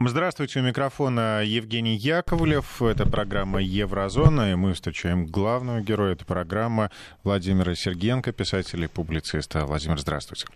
[0.00, 2.80] Здравствуйте, у микрофона Евгений Яковлев.
[2.82, 6.90] Это программа «Еврозона», и мы встречаем главного героя этой программы
[7.24, 9.66] Владимира Сергенко, писателя и публициста.
[9.66, 10.46] Владимир, здравствуйте.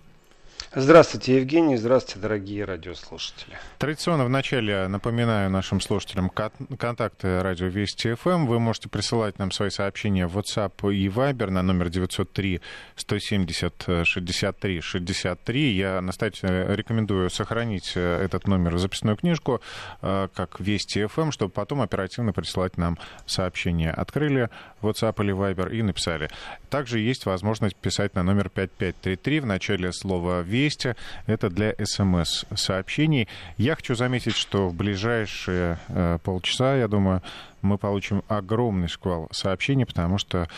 [0.74, 1.77] Здравствуйте, Евгений.
[1.77, 3.58] Здравствуйте, дорогие радиослушатели.
[3.76, 8.31] Традиционно вначале напоминаю нашим слушателям контакты радио Вести ФМ.
[8.31, 8.46] Эм.
[8.46, 12.63] Вы можете присылать нам свои сообщения в WhatsApp и Viber на номер 903
[12.96, 15.77] 170 63 63.
[15.77, 19.60] Я настоятельно рекомендую сохранить э, этот номер в записную книжку,
[20.00, 22.96] э, как Вести ФМ, эм, чтобы потом оперативно присылать нам
[23.27, 23.91] сообщения.
[23.91, 24.48] Открыли
[24.80, 26.30] WhatsApp или Viber и написали.
[26.70, 30.94] Также есть возможность писать на номер 5533 в начале слова «Вести» 200.
[31.26, 33.28] Это для смс-сообщений.
[33.56, 37.20] Я хочу заметить, что в ближайшие э, полчаса, я думаю,
[37.62, 40.48] мы получим огромный шквал сообщений, потому что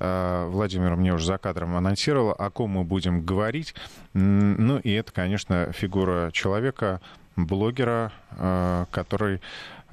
[0.00, 3.74] э, Владимир мне уже за кадром анонсировал, о ком мы будем говорить.
[4.12, 7.00] Ну и это, конечно, фигура человека,
[7.36, 9.40] блогера, э, который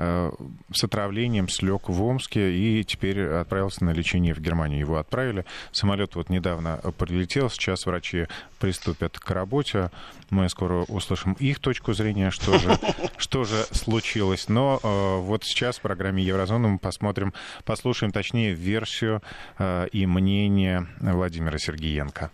[0.02, 4.80] с отравлением слег в Омске и теперь отправился на лечение в Германию.
[4.80, 5.46] Его отправили.
[5.72, 7.50] Самолет вот недавно прилетел.
[7.50, 8.28] Сейчас врачи
[8.60, 9.92] приступят к работе.
[10.30, 12.80] Мы скоро услышим их точку зрения, что же,
[13.18, 14.48] что же случилось.
[14.48, 17.34] Но э, вот сейчас в программе Еврозона мы посмотрим,
[17.66, 19.22] послушаем точнее версию
[19.60, 22.32] э, и мнение Владимира Сергеенко.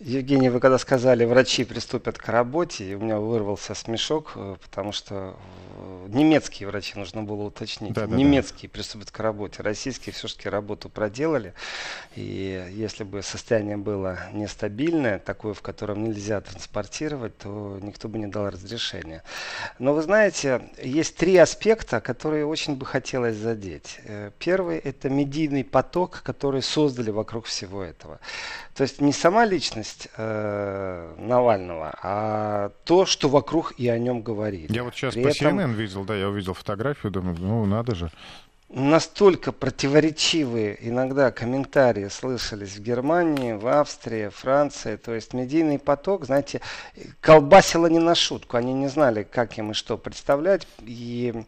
[0.00, 4.92] Евгений, вы когда сказали, врачи приступят к работе, и у меня вырвался смешок, э, потому
[4.92, 5.36] что
[5.76, 8.74] э, немецкие врачи, нужно было уточнить, да, да, немецкие да.
[8.74, 11.54] приступят к работе, российские все-таки работу проделали,
[12.16, 18.26] и если бы состояние было нестабильное, такое, в котором нельзя транспортировать, то никто бы не
[18.26, 19.22] дал разрешения.
[19.78, 24.00] Но вы знаете, есть три аспекта, которые очень бы хотелось задеть.
[24.04, 28.18] Э, первый– это медийный поток, который создали вокруг всего этого.
[28.74, 29.83] То есть не сама личность
[30.16, 34.72] э, Навального, а то, что вокруг и о нем говорили.
[34.72, 35.58] Я вот сейчас При по этом...
[35.58, 38.10] CNN видел, да, я увидел фотографию, думаю, ну надо же
[38.74, 44.96] настолько противоречивые иногда комментарии слышались в Германии, в Австрии, Франции.
[44.96, 46.60] То есть медийный поток, знаете,
[47.20, 48.56] колбасило не на шутку.
[48.56, 50.66] Они не знали, как им и что представлять.
[50.80, 51.44] И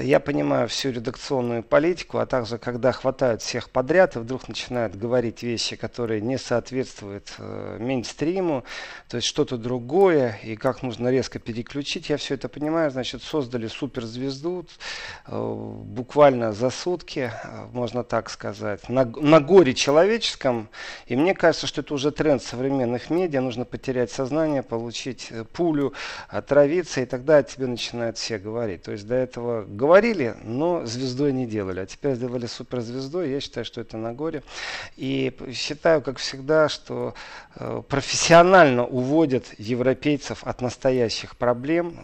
[0.00, 5.44] я понимаю всю редакционную политику, а также когда хватают всех подряд и вдруг начинают говорить
[5.44, 8.64] вещи, которые не соответствуют э, мейнстриму,
[9.08, 12.10] то есть что-то другое, и как нужно резко переключить.
[12.10, 12.90] Я все это понимаю.
[12.90, 14.66] Значит, создали суперзвезду,
[15.28, 15.54] э,
[15.84, 20.68] буквально за сутки, э, можно так сказать, на, на горе человеческом.
[21.06, 23.40] И мне кажется, что это уже тренд современных медиа.
[23.40, 25.92] Нужно потерять сознание, получить э, пулю,
[26.28, 28.82] отравиться, и тогда тебе начинают все говорить.
[28.82, 31.80] То есть до этого говорили, но звездой не делали.
[31.80, 33.30] А теперь сделали суперзвездой.
[33.30, 34.42] Я считаю, что это на горе.
[34.96, 37.14] И считаю, как всегда, что
[37.56, 41.96] э, профессионально уводят европейцев от настоящих проблем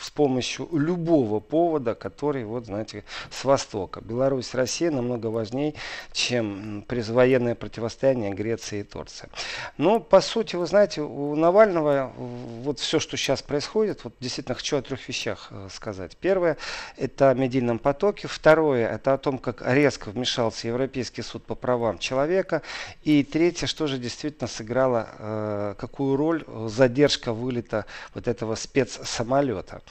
[0.00, 4.00] с помощью любого повода, который, вот, знаете, с Востока.
[4.00, 5.74] Беларусь, Россия намного важнее,
[6.12, 9.28] чем военное противостояние Греции и Турции.
[9.76, 14.78] Но, по сути, вы знаете, у Навального вот все, что сейчас происходит, вот действительно хочу
[14.78, 16.16] о трех вещах э, сказать.
[16.16, 16.56] Первое,
[16.96, 18.26] это о медийном потоке.
[18.26, 22.62] Второе, это о том, как резко вмешался Европейский суд по правам человека.
[23.02, 27.84] И третье, что же действительно сыграло, э, какую роль задержка вылета
[28.14, 29.82] вот этого спецсамолета.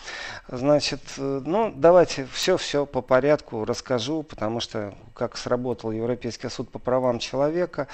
[0.48, 6.70] Значит, э, ну, давайте все-все по порядку порядку расскажу, потому что как сработал Европейский суд
[6.70, 7.88] по правам человека,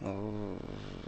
[0.00, 0.56] э,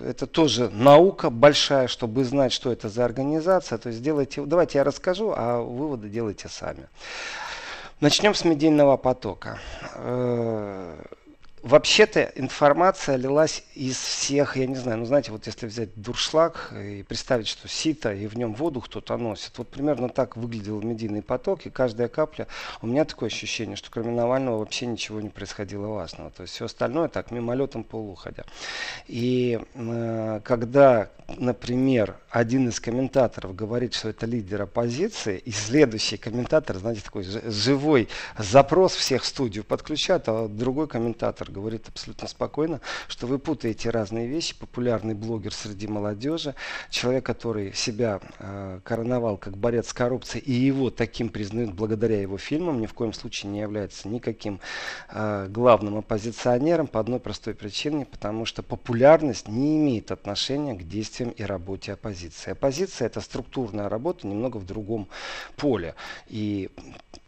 [0.05, 3.79] это тоже наука большая, чтобы знать, что это за организация.
[3.79, 6.87] То есть делайте, давайте я расскажу, а выводы делайте сами.
[8.01, 9.59] Начнем с медийного потока.
[11.67, 17.03] Вообще-то информация лилась из всех, я не знаю, ну знаете, вот если взять дуршлаг и
[17.03, 21.67] представить, что сито, и в нем воду кто-то носит, вот примерно так выглядел медийный поток,
[21.67, 22.47] и каждая капля,
[22.83, 26.31] у меня такое ощущение, что кроме Навального вообще ничего не происходило важного.
[26.31, 28.45] То есть все остальное так, мимолетом полуходя.
[29.09, 36.77] И э, когда, например, один из комментаторов говорит, что это лидер оппозиции, и следующий комментатор,
[36.77, 38.09] знаете, такой живой
[38.39, 44.27] запрос всех в студию подключат, а другой комментатор говорит абсолютно спокойно, что вы путаете разные
[44.27, 44.55] вещи.
[44.59, 46.55] Популярный блогер среди молодежи,
[46.91, 52.37] человек, который себя э, короновал как борец с коррупцией, и его таким признают благодаря его
[52.37, 54.61] фильмам, ни в коем случае не является никаким
[55.09, 61.31] э, главным оппозиционером по одной простой причине, потому что популярность не имеет отношения к действиям
[61.31, 62.51] и работе оппозиции.
[62.51, 65.09] Оппозиция это структурная работа немного в другом
[65.57, 65.95] поле.
[66.29, 66.71] И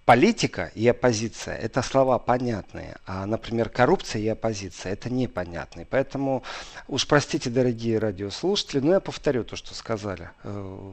[0.09, 5.85] политика и оппозиция– это слова понятные, а, например, коррупция и оппозиция– это непонятные.
[5.85, 6.43] Поэтому
[6.87, 10.93] уж простите, дорогие радиослушатели, но я повторю то, что сказали э,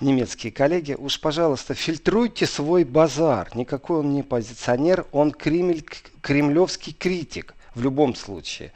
[0.00, 0.94] немецкие коллеги.
[0.94, 3.54] Уж, пожалуйста, фильтруйте свой базар.
[3.54, 5.84] Никакой он не оппозиционер, он кремль,
[6.20, 8.72] кремлевский критик– в любом случае.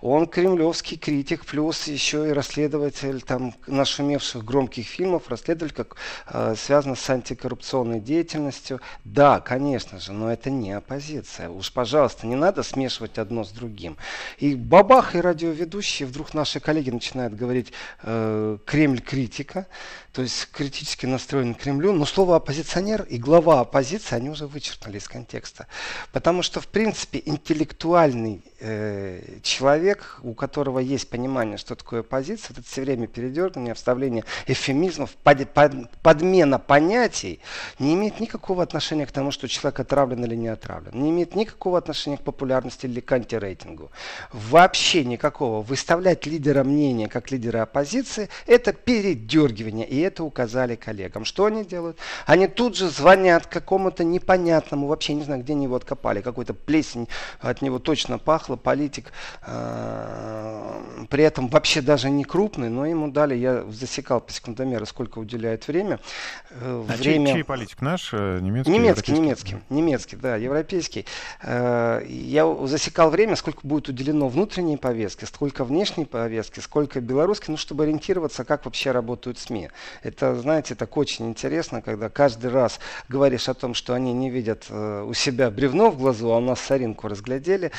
[0.00, 5.96] Он кремлевский критик, плюс еще и расследователь там нашумевших громких фильмов, расследователь, как
[6.28, 8.80] э, связано с антикоррупционной деятельностью.
[9.04, 11.48] Да, конечно же, но это не оппозиция.
[11.48, 13.96] Уж, пожалуйста, не надо смешивать одно с другим.
[14.38, 17.72] И бабах и радиоведущие, вдруг наши коллеги начинают говорить
[18.02, 19.66] э, Кремль критика,
[20.12, 24.98] то есть критически настроен к Кремлю, но слово оппозиционер и глава оппозиции они уже вычеркнули
[24.98, 25.66] из контекста.
[26.12, 32.62] Потому что, в принципе, интеллектуальный э, человек, у которого есть понимание, что такое оппозиция, это
[32.62, 37.40] все время передергивание, вставление эфемизмов, под, под, подмена понятий,
[37.78, 40.92] не имеет никакого отношения к тому, что человек отравлен или не отравлен.
[40.94, 43.90] Не имеет никакого отношения к популярности или к антирейтингу.
[44.32, 45.62] Вообще никакого.
[45.62, 49.86] Выставлять лидера мнения как лидера оппозиции, это передергивание.
[49.86, 51.24] И это указали коллегам.
[51.24, 51.98] Что они делают?
[52.26, 57.08] Они тут же звонят какому-то непонятному, вообще не знаю, где они его откопали, какой-то плесень
[57.40, 59.12] от него точно пахло, политик,
[59.46, 65.18] э, при этом вообще даже не крупный, но ему дали, я засекал по секундомеру, сколько
[65.18, 66.00] уделяет время.
[66.48, 67.26] Э, а время...
[67.26, 67.82] чей, чей политик?
[67.82, 68.70] Наш, э, немецкий?
[68.72, 71.04] Немецкий, немецкий, немецкий, да, европейский.
[71.42, 77.84] Я засекал время, сколько будет уделено внутренней повестке, сколько внешней повестки, сколько белорусской, ну, чтобы
[77.84, 79.68] ориентироваться, как вообще работают СМИ.
[80.02, 82.80] Это, знаете, так очень интересно, когда каждый раз
[83.10, 86.40] говоришь о том, что они не видят э, у себя бревно в глазу, а у
[86.40, 87.70] нас соринку разглядели.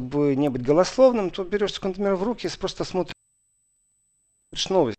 [0.00, 3.12] Чтобы не быть голословным, то берешь секундомер в руки и просто смотришь
[4.70, 4.96] новость.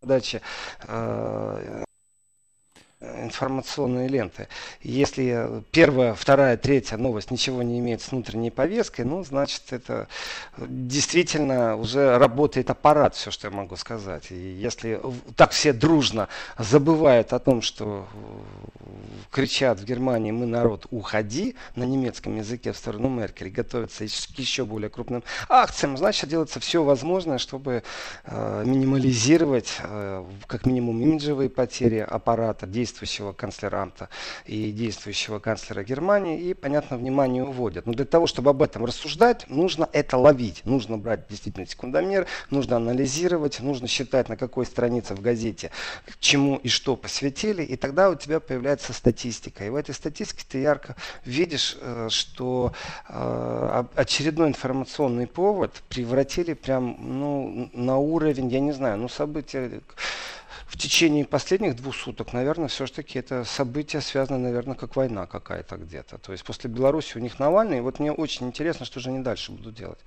[0.00, 0.40] Дача
[0.88, 1.84] э,
[3.00, 4.48] информационные ленты.
[4.80, 10.08] Если первая, вторая, третья новость ничего не имеет с внутренней повесткой, ну, значит, это
[10.56, 14.30] действительно уже работает аппарат, все, что я могу сказать.
[14.30, 14.98] И если
[15.36, 18.06] так все дружно забывают о том, что
[19.30, 24.64] кричат в Германии «мы народ, уходи» на немецком языке в сторону Меркель, готовятся к еще
[24.64, 27.82] более крупным акциям, значит, делается все возможное, чтобы
[28.24, 34.08] э, минимализировать э, как минимум имиджевые потери аппарата, действующего канцлера Амта
[34.46, 37.86] и действующего канцлера Германии, и, понятно, внимание уводят.
[37.86, 40.62] Но для того, чтобы об этом рассуждать, нужно это ловить.
[40.64, 45.70] Нужно брать действительно секундомер, нужно анализировать, нужно считать, на какой странице в газете
[46.18, 49.19] чему и что посвятили, и тогда у тебя появляется статистика.
[49.66, 52.72] И в этой статистике ты ярко видишь, э, что
[53.08, 59.82] э, очередной информационный повод превратили прям ну, на уровень, я не знаю, ну события
[60.70, 66.18] в течение последних двух суток, наверное, все-таки это событие связано, наверное, как война какая-то где-то.
[66.18, 69.18] То есть после Беларуси у них Навальный, и вот мне очень интересно, что же они
[69.18, 69.98] дальше будут делать.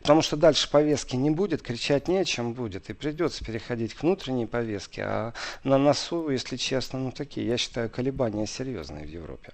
[0.00, 4.02] Потому что дальше повестки не будет, кричать не о чем будет, и придется переходить к
[4.02, 5.32] внутренней повестке, а
[5.64, 9.52] на носу, если честно, ну такие, я считаю, колебания серьезные в Европе.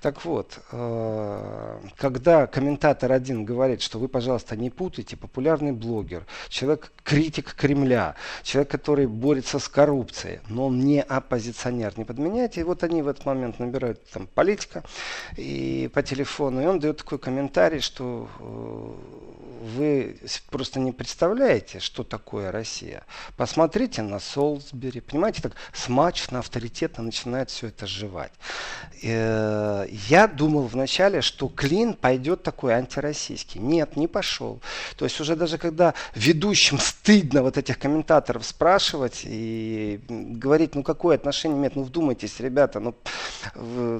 [0.00, 6.92] Так вот, э, когда комментатор один говорит, что вы, пожалуйста, не путайте, популярный блогер, человек
[7.04, 12.60] критик Кремля, человек, который борется с коррупцией, коррупции, но он не оппозиционер, не подменяйте.
[12.60, 14.84] И вот они в этот момент набирают там политика
[15.36, 19.27] и по телефону, и он дает такой комментарий, что э,
[19.58, 20.16] вы
[20.50, 23.04] просто не представляете, что такое Россия.
[23.36, 28.32] Посмотрите на Солсбери, понимаете, так смачно, авторитетно начинает все это жевать.
[29.02, 33.60] Э, я думал вначале, что Клин пойдет такой антироссийский.
[33.60, 34.60] Нет, не пошел.
[34.96, 41.16] То есть уже даже когда ведущим стыдно вот этих комментаторов спрашивать и говорить, ну какое
[41.16, 42.94] отношение имеет, ну вдумайтесь, ребята, ну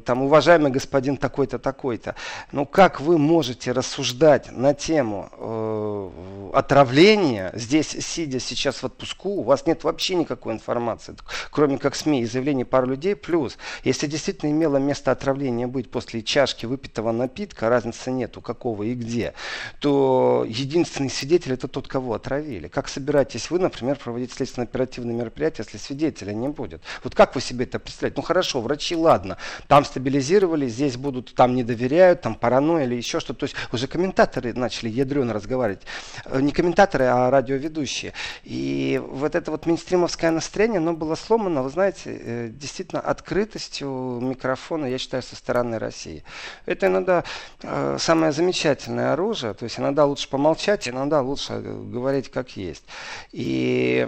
[0.00, 2.14] там уважаемый господин такой-то, такой-то,
[2.52, 9.42] ну как вы можете рассуждать на тему э, отравления, здесь, сидя сейчас в отпуску, у
[9.42, 11.16] вас нет вообще никакой информации,
[11.50, 13.14] кроме как СМИ и заявлений пару людей.
[13.16, 18.94] Плюс, если действительно имело место отравления быть после чашки выпитого напитка, разницы нету какого и
[18.94, 19.34] где,
[19.80, 22.68] то единственный свидетель это тот, кого отравили.
[22.68, 26.82] Как собираетесь вы, например, проводить следственно-оперативные мероприятия, если свидетеля не будет?
[27.02, 28.20] Вот как вы себе это представляете?
[28.20, 33.20] Ну хорошо, врачи, ладно, там стабилизировали, здесь будут, там не доверяют, там паранойя или еще
[33.20, 33.40] что-то.
[33.40, 35.82] То есть уже комментаторы начали ядрено разговаривать.
[36.26, 38.12] Э, не комментаторы, а радиоведущие.
[38.44, 43.88] И вот это вот мейнстримовское настроение, оно было сломано, вы знаете, э, действительно открытостью
[44.20, 46.22] микрофона я считаю, со стороны России.
[46.66, 47.24] Это иногда
[47.62, 52.84] э, самое замечательное оружие, то есть иногда лучше помолчать, иногда лучше говорить как есть.
[53.32, 54.06] И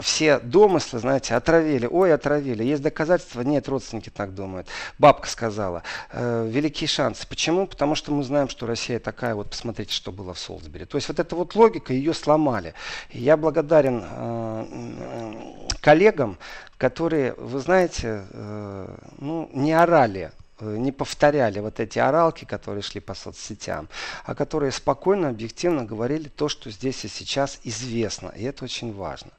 [0.00, 4.68] все домыслы, знаете, отравили, ой, отравили, есть доказательства, нет, родственники так думают.
[4.98, 5.82] Бабка сказала,
[6.12, 7.26] великие шансы.
[7.28, 7.66] Почему?
[7.66, 10.84] Потому что мы знаем, что Россия такая, вот посмотрите, что было в Солсбери.
[10.84, 12.74] То есть вот эта вот логика, ее сломали.
[13.10, 14.64] Я благодарен э,
[15.80, 16.38] коллегам,
[16.78, 23.14] которые, вы знаете, э, ну, не орали не повторяли вот эти оралки, которые шли по
[23.14, 23.88] соцсетям,
[24.24, 28.32] а которые спокойно, объективно говорили то, что здесь и сейчас известно.
[28.36, 29.30] И это очень важно.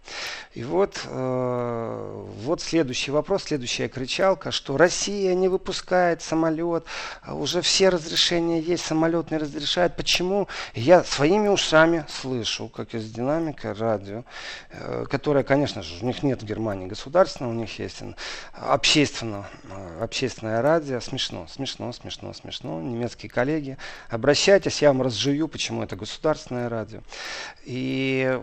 [0.53, 6.85] И вот, э, вот следующий вопрос, следующая кричалка, что Россия не выпускает самолет,
[7.21, 9.95] а уже все разрешения есть, самолет не разрешает.
[9.95, 10.47] Почему?
[10.73, 14.23] Я своими ушами слышу, как из динамика радио,
[14.69, 18.03] э, которое, конечно же, у них нет в Германии государственного, у них есть
[18.53, 22.81] общественное, э, общественное радио, смешно, смешно, смешно, смешно.
[22.81, 23.77] Немецкие коллеги,
[24.09, 27.01] обращайтесь, я вам разжую, почему это государственное радио.
[27.63, 28.39] И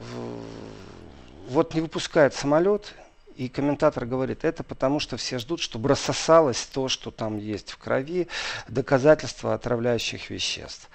[1.48, 2.94] вот не выпускает самолет,
[3.36, 7.78] и комментатор говорит, это потому что все ждут, чтобы рассосалось то, что там есть в
[7.78, 8.28] крови,
[8.68, 10.88] доказательства отравляющих веществ.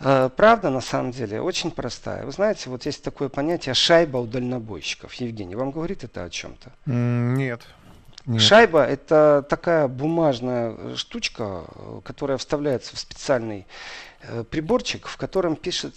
[0.00, 2.24] Э, правда, на самом деле, очень простая.
[2.24, 5.12] Вы знаете, вот есть такое понятие шайба у дальнобойщиков.
[5.14, 6.72] Евгений, вам говорит это о чем-то?
[6.86, 7.62] Нет.
[8.28, 8.42] Нет.
[8.42, 11.64] Шайба это такая бумажная штучка,
[12.04, 13.66] которая вставляется в специальный
[14.20, 15.94] э, приборчик, в котором пишет,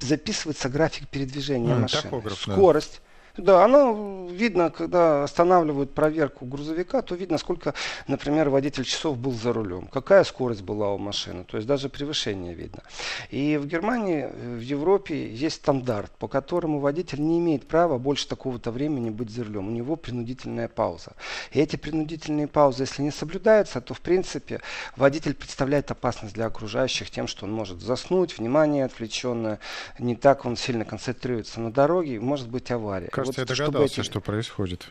[0.00, 2.22] записывается график передвижения mm, машины.
[2.36, 3.00] Скорость.
[3.02, 7.72] Да да, оно видно, когда останавливают проверку грузовика, то видно, сколько,
[8.06, 12.52] например, водитель часов был за рулем, какая скорость была у машины, то есть даже превышение
[12.52, 12.82] видно.
[13.30, 18.70] И в Германии, в Европе есть стандарт, по которому водитель не имеет права больше такого-то
[18.70, 19.68] времени быть за рулем.
[19.68, 21.12] У него принудительная пауза.
[21.52, 24.60] И эти принудительные паузы, если не соблюдаются, то в принципе
[24.96, 29.58] водитель представляет опасность для окружающих тем, что он может заснуть, внимание отвлеченное,
[29.98, 34.06] не так он сильно концентрируется на дороге, может быть авария кажется, вот, я догадался, эти...
[34.08, 34.86] что происходит.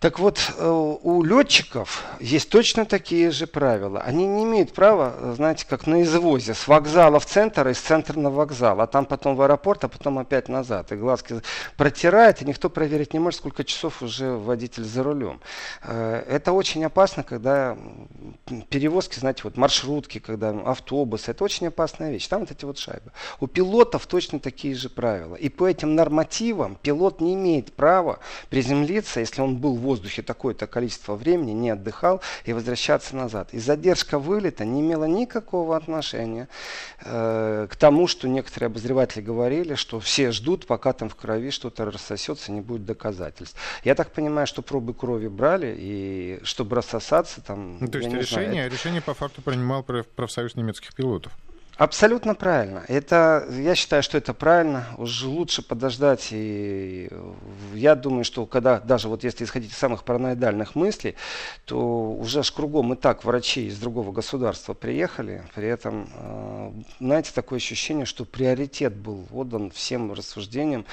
[0.00, 4.00] Так вот, э, у летчиков есть точно такие же правила.
[4.00, 8.30] Они не имеют права, знаете, как на извозе, с вокзала в центр, из центра на
[8.30, 10.92] вокзал, а там потом в аэропорт, а потом опять назад.
[10.92, 11.40] И глазки
[11.78, 15.40] протирает, и никто проверить не может, сколько часов уже водитель за рулем.
[15.82, 17.78] Э, это очень опасно, когда
[18.68, 22.26] перевозки, знаете, вот маршрутки, когда автобусы, это очень опасная вещь.
[22.26, 23.12] Там вот эти вот шайбы.
[23.40, 25.36] У пилотов точно такие же правила.
[25.36, 28.18] И по этим нормативам пилот не имеет права
[28.50, 33.48] приземлиться, если он был в воздухе такое-то количество времени, не отдыхал и возвращаться назад.
[33.52, 36.48] И задержка вылета не имела никакого отношения
[37.00, 41.84] э, к тому, что некоторые обозреватели говорили, что все ждут, пока там в крови что-то
[41.84, 43.58] рассосется, не будет доказательств.
[43.84, 47.78] Я так понимаю, что пробы крови брали, и чтобы рассосаться там...
[47.80, 48.74] Ну, то есть решение, знаю, это...
[48.74, 51.32] решение по факту принимал профсоюз немецких пилотов?
[51.76, 52.84] Абсолютно правильно.
[52.88, 54.86] Это, я считаю, что это правильно.
[54.96, 56.28] Уже лучше подождать.
[56.30, 57.10] И
[57.74, 61.16] я думаю, что когда, даже вот если исходить из самых параноидальных мыслей,
[61.66, 65.42] то уже ж кругом и так врачи из другого государства приехали.
[65.54, 70.86] При этом, э, знаете, такое ощущение, что приоритет был отдан всем рассуждениям.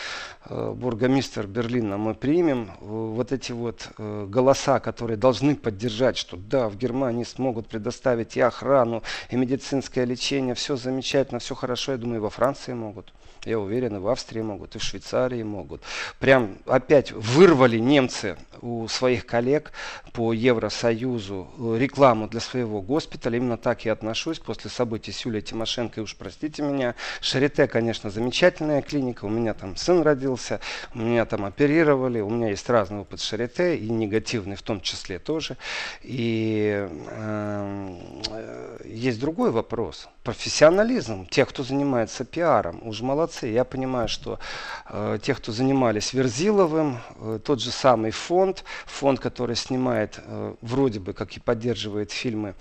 [0.48, 2.72] Э, бургомистр Берлина мы примем.
[2.82, 8.42] Вот эти вот э, голоса, которые должны поддержать, что да, в Германии смогут предоставить и
[8.42, 13.13] охрану, и медицинское лечение, все все замечательно, все хорошо, я думаю, и во Франции могут.
[13.46, 15.82] Я уверен, и в Австрии могут, и в Швейцарии могут.
[16.20, 19.74] Прям опять вырвали немцы у своих коллег
[20.14, 23.38] по Евросоюзу рекламу для своего госпиталя.
[23.38, 26.00] Именно так я отношусь после событий с Юлией Тимошенко.
[26.00, 29.26] И уж простите меня, Шарите, конечно, замечательная клиника.
[29.26, 30.62] У меня там сын родился,
[30.96, 35.20] у меня там оперировали, у меня есть разный опыт Шарите, и негативный в том числе
[35.20, 35.58] тоже.
[36.02, 37.96] И э,
[38.86, 40.08] есть другой вопрос.
[40.24, 42.80] Профессионализм тех, кто занимается пиаром.
[42.88, 43.33] Уж молодцы.
[43.42, 44.40] Я понимаю, что
[44.90, 51.00] э, те, кто занимались Верзиловым, э, тот же самый фонд, фонд, который снимает, э, вроде
[51.00, 52.54] бы, как и поддерживает фильмы,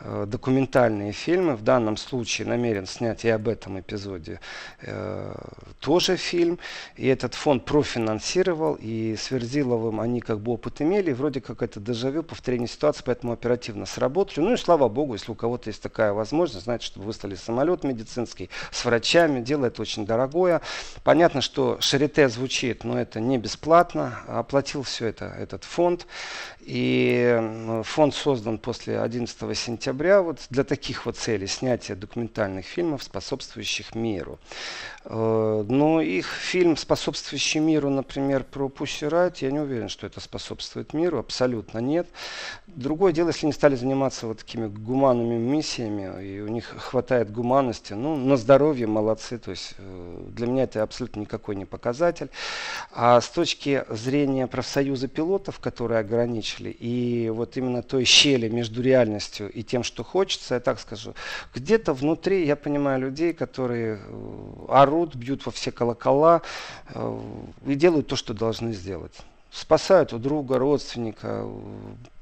[0.00, 4.40] э, документальные фильмы, в данном случае намерен снять и об этом эпизоде
[4.82, 5.34] э,
[5.80, 6.58] тоже фильм.
[6.96, 11.62] И этот фонд профинансировал, и с Верзиловым они как бы опыт имели, и вроде как
[11.62, 14.44] это дежавю, повторение ситуации, поэтому оперативно сработали.
[14.44, 18.50] Ну и слава богу, если у кого-то есть такая возможность, знаете, что выставили самолет медицинский
[18.70, 20.60] с врачами, дело это очень дорогое.
[21.04, 24.18] Понятно, что Шарите звучит, но это не бесплатно.
[24.26, 26.06] Оплатил все это этот фонд.
[26.60, 33.94] И фонд создан после 11 сентября вот для таких вот целей снятия документальных фильмов, способствующих
[33.94, 34.38] миру.
[35.04, 40.20] Э, но их фильм, способствующий миру, например, про Пусси Райт, я не уверен, что это
[40.20, 42.08] способствует миру, абсолютно нет.
[42.66, 47.94] Другое дело, если они стали заниматься вот такими гуманными миссиями, и у них хватает гуманности,
[47.94, 52.30] ну, на здоровье молодцы, то есть э, для меня это абсолютно никакой не показатель.
[52.92, 59.50] А с точки зрения профсоюза пилотов, которые ограничили, и вот именно той щели между реальностью
[59.50, 61.14] и тем, что хочется, я так скажу,
[61.54, 64.00] где-то внутри я понимаю людей, которые
[64.68, 66.42] орут э, орут, бьют во все колокола
[66.88, 67.20] э,
[67.66, 69.16] и делают то, что должны сделать.
[69.50, 71.46] Спасают у друга, родственника,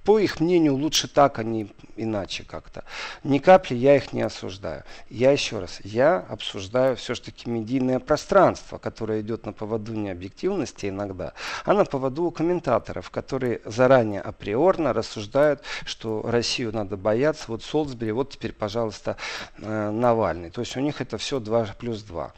[0.09, 2.85] по их мнению, лучше так, а не иначе как-то.
[3.25, 4.85] Ни капли я их не осуждаю.
[5.11, 11.35] Я еще раз, я обсуждаю все-таки медийное пространство, которое идет на поводу необъективности иногда,
[11.67, 17.45] а на поводу у комментаторов, которые заранее априорно рассуждают, что Россию надо бояться.
[17.49, 19.19] Вот Солсбери, вот теперь, пожалуйста,
[19.59, 20.49] э, Навальный.
[20.49, 22.33] То есть у них это все 2 плюс 2.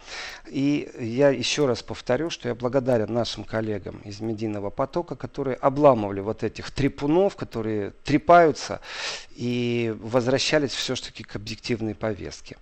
[0.49, 6.19] И я еще раз повторю, что я благодарен нашим коллегам из медийного потока, которые обламывали
[6.19, 8.81] вот этих трипунов, которые которые трепаются
[9.37, 12.57] и возвращались все-таки к объективной повестке.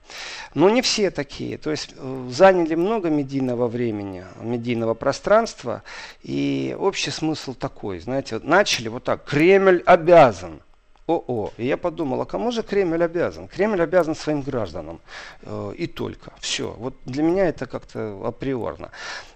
[0.55, 1.57] Но не все такие.
[1.57, 5.83] То есть э, заняли много медийного времени, медийного пространства,
[6.25, 10.61] и общий смысл такой, знаете, начали вот так, Кремль обязан.
[11.07, 11.52] О-о.
[11.57, 13.49] И я подумал, а кому же Кремль обязан?
[13.49, 15.00] Кремль обязан своим гражданам.
[15.43, 16.33] Э, и только.
[16.40, 16.75] Все.
[16.78, 18.90] Вот для меня это как-то априорно.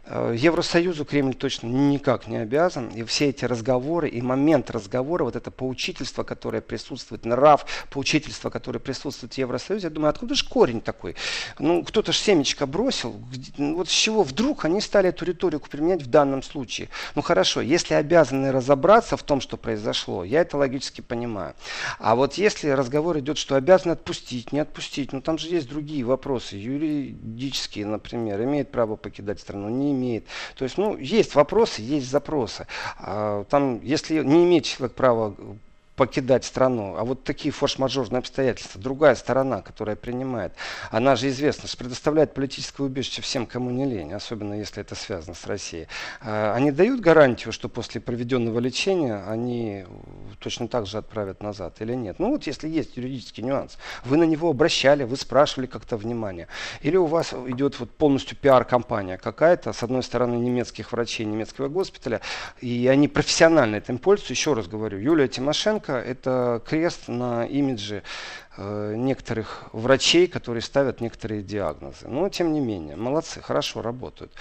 [0.04, 2.88] Э, Евросоюзу Кремль точно никак не обязан.
[2.88, 8.80] И все эти разговоры, и момент разговора, вот это поучительство, которое присутствует, нрав, поучительство, которое
[8.80, 11.14] присутствует в Евросоюзе, я думаю, откуда же корень такой?
[11.58, 13.14] Ну, кто-то же семечко бросил.
[13.58, 16.88] Ну, вот с чего вдруг они стали эту риторику применять в данном случае?
[17.14, 21.54] Ну, хорошо, если обязаны разобраться в том, что произошло, я это логически понимаю.
[22.00, 26.04] А вот если разговор идет, что обязаны отпустить, не отпустить, ну, там же есть другие
[26.04, 30.24] вопросы, юридические, например, имеет право покидать страну, не имеет.
[30.56, 32.66] То есть, ну, есть вопросы, есть запросы.
[32.98, 35.34] А, там, если не имеет человек права
[35.96, 36.96] покидать страну.
[36.96, 40.54] А вот такие форс-мажорные обстоятельства, другая сторона, которая принимает,
[40.90, 45.34] она же известна, что предоставляет политическое убежище всем, кому не лень, особенно если это связано
[45.34, 45.88] с Россией.
[46.22, 49.84] А, они дают гарантию, что после проведенного лечения они
[50.40, 52.18] точно так же отправят назад или нет?
[52.18, 56.48] Ну вот если есть юридический нюанс, вы на него обращали, вы спрашивали как-то внимание.
[56.80, 62.22] Или у вас идет вот полностью пиар-компания какая-то, с одной стороны немецких врачей, немецкого госпиталя,
[62.60, 64.32] и они профессионально этим пользуются.
[64.32, 68.02] Еще раз говорю, Юлия Тимошенко Лукашенко– это крест на имидже
[68.58, 72.06] некоторых врачей, которые ставят некоторые диагнозы.
[72.06, 74.32] Но тем не менее, молодцы, хорошо работают.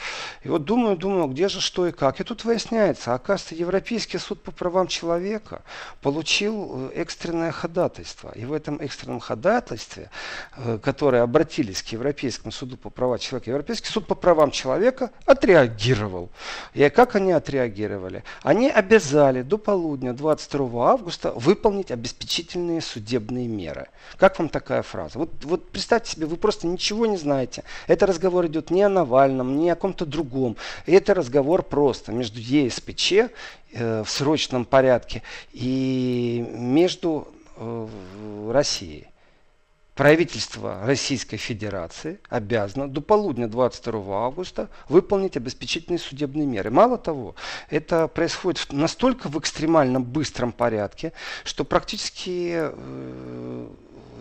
[0.43, 2.19] И вот думаю, думаю, где же что и как.
[2.19, 5.61] И тут выясняется, оказывается, Европейский суд по правам человека
[6.01, 8.31] получил э, экстренное ходатайство.
[8.35, 10.09] И в этом экстренном ходатайстве,
[10.57, 16.29] э, которые обратились к Европейскому суду по правам человека, Европейский суд по правам человека отреагировал.
[16.73, 18.23] И как они отреагировали?
[18.43, 23.87] Они обязали до полудня 22 августа выполнить обеспечительные судебные меры.
[24.17, 25.19] Как вам такая фраза?
[25.19, 27.63] Вот, вот представьте себе, вы просто ничего не знаете.
[27.87, 30.57] Это разговор идет не о Навальном, не о ком-то другом.
[30.85, 33.13] Это разговор просто между ЕСПЧ
[33.73, 37.87] э, в срочном порядке и между э,
[38.51, 39.11] Россией.
[39.95, 46.71] Правительство Российской Федерации обязано до полудня 22 августа выполнить обеспечительные судебные меры.
[46.71, 47.35] Мало того,
[47.69, 51.11] это происходит настолько в экстремально быстром порядке,
[51.43, 53.67] что практически э,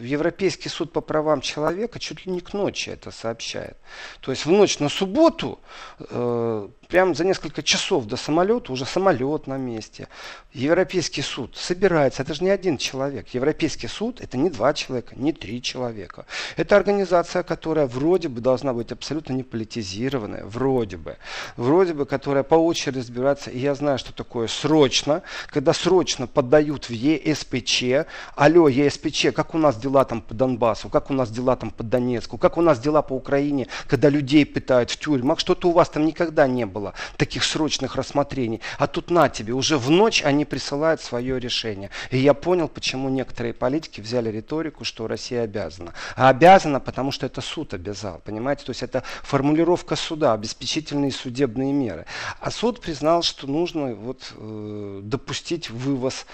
[0.03, 3.77] Европейский суд по правам человека чуть ли не к ночи это сообщает.
[4.21, 5.61] То есть в ночь на субботу
[5.99, 10.09] э, прямо за несколько часов до самолета, уже самолет на месте.
[10.53, 13.29] Европейский суд собирается, это же не один человек.
[13.29, 16.27] Европейский суд это не два человека, не три человека.
[16.57, 21.17] Это организация, которая вроде бы должна быть абсолютно не политизированная, вроде бы.
[21.57, 23.51] Вроде бы, которая по очереди разбирается.
[23.51, 28.07] И я знаю, что такое срочно, когда срочно подают в ЕСПЧ.
[28.35, 31.85] Алло, ЕСПЧ, как у нас дела там по Донбассу, как у нас дела там по
[31.85, 35.89] Донецку, как у нас дела по Украине, когда людей пытают в тюрьмах, что-то у вас
[35.89, 38.61] там никогда не было было таких срочных рассмотрений.
[38.79, 41.91] А тут на тебе, уже в ночь они присылают свое решение.
[42.11, 45.93] И я понял, почему некоторые политики взяли риторику, что Россия обязана.
[46.17, 48.65] А обязана, потому что это суд обязал, понимаете?
[48.65, 52.07] То есть это формулировка суда, обеспечительные судебные меры.
[52.41, 56.27] А суд признал, что нужно вот, э, допустить вывоз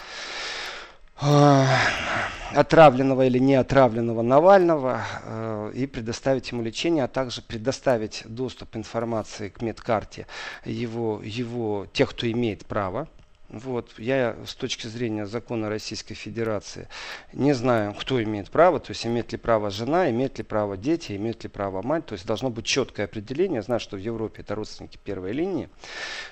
[2.55, 9.49] отравленного или не отравленного Навального э, и предоставить ему лечение, а также предоставить доступ информации
[9.49, 10.27] к медкарте
[10.65, 13.09] его, его, тех, кто имеет право
[13.49, 16.89] вот, я с точки зрения закона Российской Федерации
[17.33, 21.15] не знаю, кто имеет право, то есть имеет ли право жена, имеет ли право дети,
[21.17, 23.57] имеет ли право мать, то есть должно быть четкое определение.
[23.57, 25.69] Я знаю, что в Европе это родственники первой линии,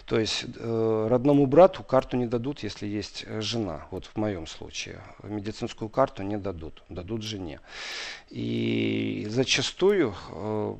[0.06, 5.00] то есть э, родному брату карту не дадут, если есть жена, вот в моем случае.
[5.22, 7.60] Медицинскую карту не дадут, дадут жене.
[8.30, 10.76] И зачастую э,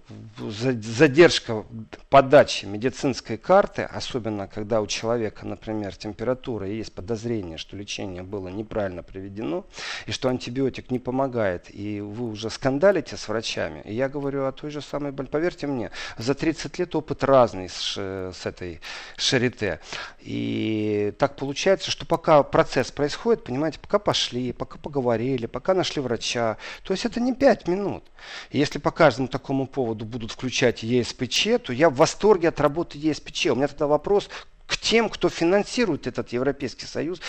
[0.51, 1.65] задержка
[2.11, 8.49] подачи медицинской карты, особенно когда у человека, например, температура и есть подозрение, что лечение было
[8.49, 9.67] неправильно проведено,
[10.07, 13.83] и что антибиотик не помогает, и вы уже скандалите с врачами.
[13.85, 15.33] И я говорю о той же самой больнице.
[15.33, 18.81] Поверьте мне, за 30 лет опыт разный с, с этой
[19.17, 19.81] шарите.
[20.21, 26.57] И так получается, что пока процесс происходит, понимаете, пока пошли, пока поговорили, пока нашли врача,
[26.83, 28.05] то есть это не 5 минут.
[28.51, 32.99] И если по каждому такому поводу будут включать ЕСПЧ, то я в восторге от работы
[32.99, 33.47] ЕСПЧ.
[33.47, 34.29] У меня тогда вопрос,
[34.67, 37.21] к тем, кто финансирует этот Европейский Союз,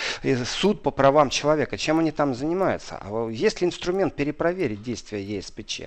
[0.45, 2.97] суд по правам человека, чем они там занимаются.
[3.01, 5.81] А есть ли инструмент перепроверить действия ЕСПЧ?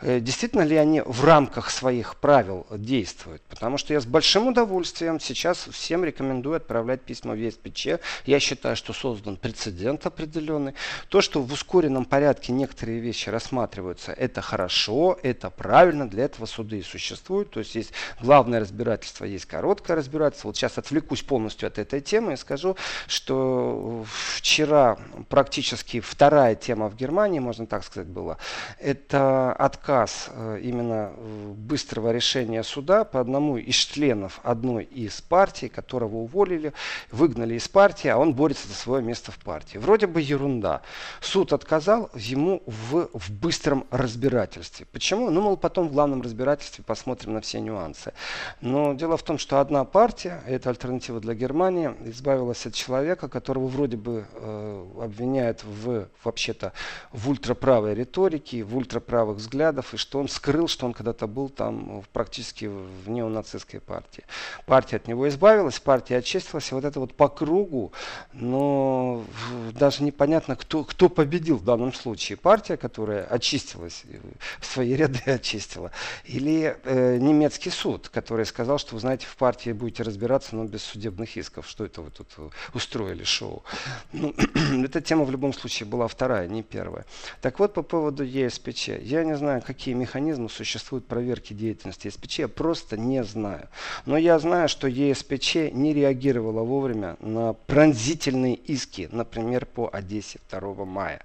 [0.00, 3.42] Э, действительно ли они в рамках своих правил действуют?
[3.42, 8.00] Потому что я с большим удовольствием сейчас всем рекомендую отправлять письма в ЕСПЧ.
[8.26, 10.74] Я считаю, что создан прецедент определенный.
[11.08, 16.78] То, что в ускоренном порядке некоторые вещи рассматриваются, это хорошо, это правильно, для этого суды
[16.78, 17.50] и существуют.
[17.50, 20.48] То есть есть главное разбирательство, есть короткое разбирательство.
[20.48, 24.04] Вот сейчас отвлекусь полностью от этой темы и скажу, что
[24.36, 28.36] вчера практически вторая тема в Германии, можно так сказать, была.
[28.78, 35.68] Это отказ э, именно э, быстрого решения суда по одному из членов одной из партий,
[35.68, 36.72] которого уволили,
[37.10, 39.78] выгнали из партии, а он борется за свое место в партии.
[39.78, 40.82] Вроде бы ерунда.
[41.20, 44.86] Суд отказал ему в, в быстром разбирательстве.
[44.92, 45.30] Почему?
[45.30, 48.12] Ну, мол, потом в главном разбирательстве посмотрим на все нюансы.
[48.60, 53.66] Но дело в том, что одна партия, это альтернатива для Германии, избавилась от человека, которого
[53.66, 56.72] вроде бы э, обвиняют в, вообще-то,
[57.12, 62.02] в ультраправой риторике, в ультраправых взглядах, и что он скрыл, что он когда-то был там
[62.12, 64.24] практически в неонацистской партии.
[64.66, 67.92] Партия от него избавилась, партия очистилась, и вот это вот по кругу,
[68.32, 69.24] но
[69.72, 72.36] даже непонятно, кто, кто победил в данном случае.
[72.36, 74.04] Партия, которая очистилась,
[74.60, 75.90] в свои ряды очистила,
[76.24, 80.82] или э, немецкий суд, который сказал, что, вы знаете, в партии будете разбираться, но без
[80.82, 81.66] судебных исков.
[81.66, 82.28] Что это вы тут
[82.74, 83.62] устроили шоу?
[84.12, 84.34] Ну,
[84.84, 87.04] эта тема в любом случае была вторая, не первая.
[87.40, 88.88] Так вот, по поводу ЕСПЧ.
[89.00, 92.40] Я не знаю, какие механизмы существуют проверки деятельности ЕСПЧ.
[92.40, 93.68] Я просто не знаю.
[94.06, 100.84] Но я знаю, что ЕСПЧ не реагировала вовремя на пронзительные иски, например, по Одессе 2
[100.84, 101.22] мая.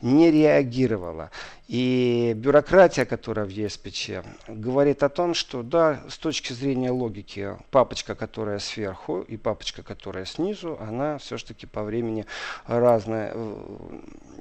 [0.00, 1.30] Не реагировала.
[1.70, 4.10] И бюрократия, которая в ЕСПЧ,
[4.48, 10.24] говорит о том, что да, с точки зрения логики, папочка, которая сверху и папочка, которая
[10.24, 12.26] снизу, она все-таки по времени
[12.66, 13.56] разная э,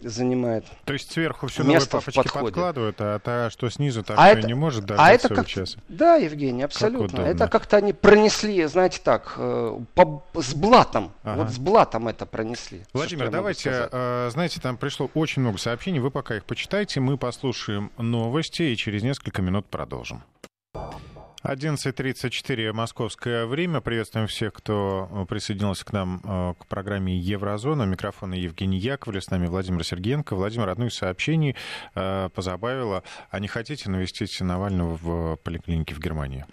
[0.01, 0.65] занимает.
[0.85, 4.55] То есть сверху все новые папочки подкладывают, а та, что снизу, так а это, не
[4.55, 5.77] может даже а это как, час.
[5.87, 7.19] Да, Евгений, абсолютно.
[7.19, 11.11] Как это как-то они пронесли, знаете так, э, по, с блатом.
[11.21, 11.43] Ага.
[11.43, 12.81] Вот с блатом это пронесли.
[12.91, 17.91] Владимир, давайте, э, знаете, там пришло очень много сообщений, вы пока их почитайте, мы послушаем
[17.97, 20.23] новости и через несколько минут продолжим.
[21.43, 23.79] 11.34 московское время.
[23.79, 27.83] Приветствуем всех, кто присоединился к нам э, к программе «Еврозона».
[27.83, 30.35] Микрофон Евгений Яковлев, с нами Владимир Сергеенко.
[30.35, 31.55] Владимир, одно из сообщений
[31.95, 33.03] э, позабавило.
[33.31, 36.45] А не хотите навестить Навального в поликлинике в Германии?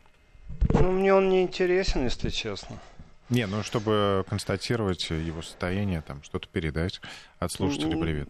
[0.68, 2.79] Ну, мне он не интересен, если честно.
[3.29, 7.00] Не, ну, чтобы констатировать его состояние, там, что-то передать
[7.40, 8.29] от слушателей привет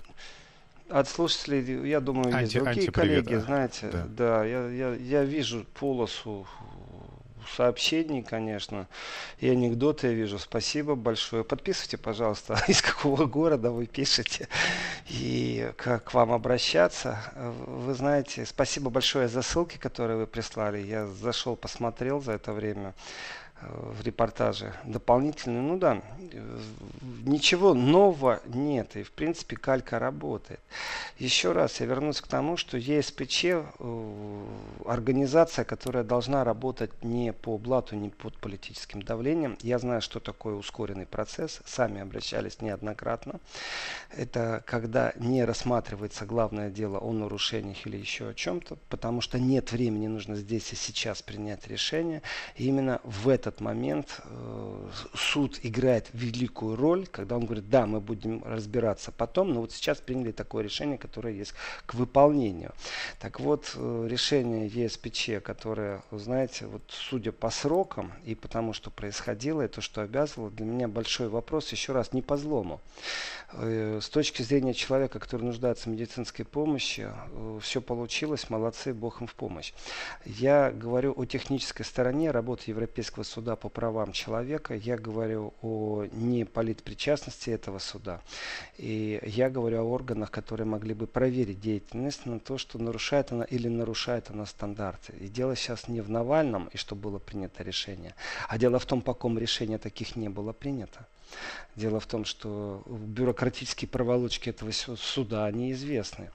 [0.88, 5.24] от слушателей, я думаю, есть Анти, другие коллеги, а, знаете, да, да я, я, я
[5.24, 6.46] вижу полосу
[7.54, 8.88] сообщений, конечно,
[9.38, 10.38] и анекдоты я вижу.
[10.38, 11.44] Спасибо большое.
[11.44, 14.48] Подписывайте, пожалуйста, из какого города вы пишете
[15.08, 17.18] и как к вам обращаться.
[17.66, 20.78] Вы знаете, спасибо большое за ссылки, которые вы прислали.
[20.78, 22.94] Я зашел, посмотрел за это время
[23.62, 25.62] в репортаже дополнительные.
[25.62, 26.02] Ну да,
[27.24, 28.96] ничего нового нет.
[28.96, 30.60] И в принципе калька работает.
[31.18, 34.46] Еще раз я вернусь к тому, что ЕСПЧ э,
[34.84, 39.56] организация, которая должна работать не по блату, не под политическим давлением.
[39.62, 41.60] Я знаю, что такое ускоренный процесс.
[41.64, 43.40] Сами обращались неоднократно.
[44.14, 49.72] Это когда не рассматривается главное дело о нарушениях или еще о чем-то, потому что нет
[49.72, 52.20] времени, нужно здесь и сейчас принять решение.
[52.56, 57.86] И именно в этом этот момент э, суд играет великую роль, когда он говорит, да,
[57.86, 61.54] мы будем разбираться потом, но вот сейчас приняли такое решение, которое есть
[61.86, 62.72] к выполнению.
[63.20, 69.62] Так вот, э, решение ЕСПЧ, которое, знаете, вот судя по срокам и потому, что происходило,
[69.62, 72.80] и то, что обязывало, для меня большой вопрос, еще раз, не по злому.
[73.52, 77.08] Э, с точки зрения человека, который нуждается в медицинской помощи,
[77.60, 79.72] все получилось, молодцы, Бог им в помощь.
[80.24, 86.44] Я говорю о технической стороне работы Европейского суда по правам человека, я говорю о не
[86.44, 88.20] политпричастности этого суда,
[88.78, 93.44] и я говорю о органах, которые могли бы проверить деятельность на то, что нарушает она
[93.44, 95.12] или нарушает она стандарты.
[95.20, 98.14] И дело сейчас не в Навальном, и что было принято решение,
[98.48, 101.06] а дело в том, по какому решению таких не было принято.
[101.74, 106.30] Дело в том, что бюрократические проволочки этого суда неизвестны.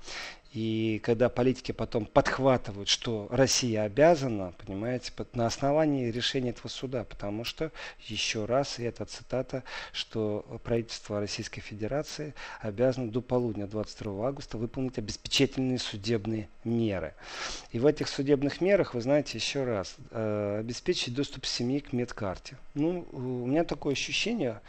[0.53, 7.45] И когда политики потом подхватывают, что Россия обязана, понимаете, на основании решения этого суда, потому
[7.45, 14.57] что, еще раз, и это цитата, что правительство Российской Федерации обязано до полудня 22 августа
[14.57, 17.13] выполнить обеспечительные судебные меры.
[17.71, 22.57] И в этих судебных мерах, вы знаете, еще раз, э, обеспечить доступ семьи к медкарте.
[22.73, 24.59] Ну, у меня такое ощущение,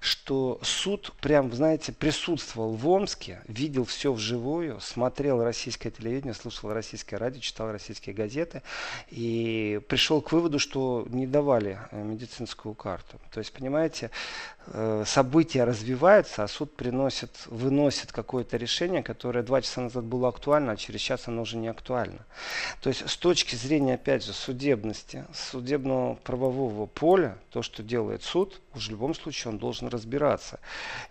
[0.00, 6.72] что суд прям, знаете, присутствовал в Омске, видел все вживую, смотрел смотрел российское телевидение, слушал
[6.72, 8.62] российское радио, читал российские газеты
[9.10, 13.18] и пришел к выводу, что не давали э, медицинскую карту.
[13.30, 14.10] То есть, понимаете,
[14.68, 20.72] э, события развиваются, а суд приносит, выносит какое-то решение, которое два часа назад было актуально,
[20.72, 22.24] а через час оно уже не актуально.
[22.80, 28.62] То есть с точки зрения, опять же, судебности, судебного правового поля, то, что делает суд,
[28.74, 30.58] уж в любом случае он должен разбираться.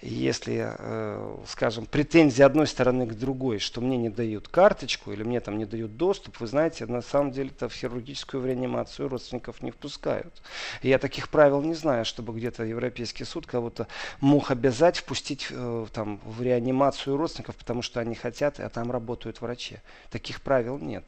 [0.01, 5.23] Если, э, скажем, претензии одной стороны к другой, что мне не не дают карточку или
[5.23, 9.71] мне там не дают доступ, вы знаете, на самом деле-то в хирургическую реанимацию родственников не
[9.71, 10.41] впускают.
[10.81, 13.87] Я таких правил не знаю, чтобы где-то Европейский суд кого-то
[14.21, 19.41] мог обязать впустить э, там, в реанимацию родственников, потому что они хотят, а там работают
[19.41, 19.77] врачи.
[20.09, 21.05] Таких правил нет.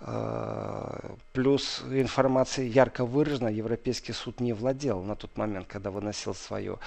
[0.00, 6.78] Э, плюс информация ярко выражена, Европейский суд не владел на тот момент, когда выносил свое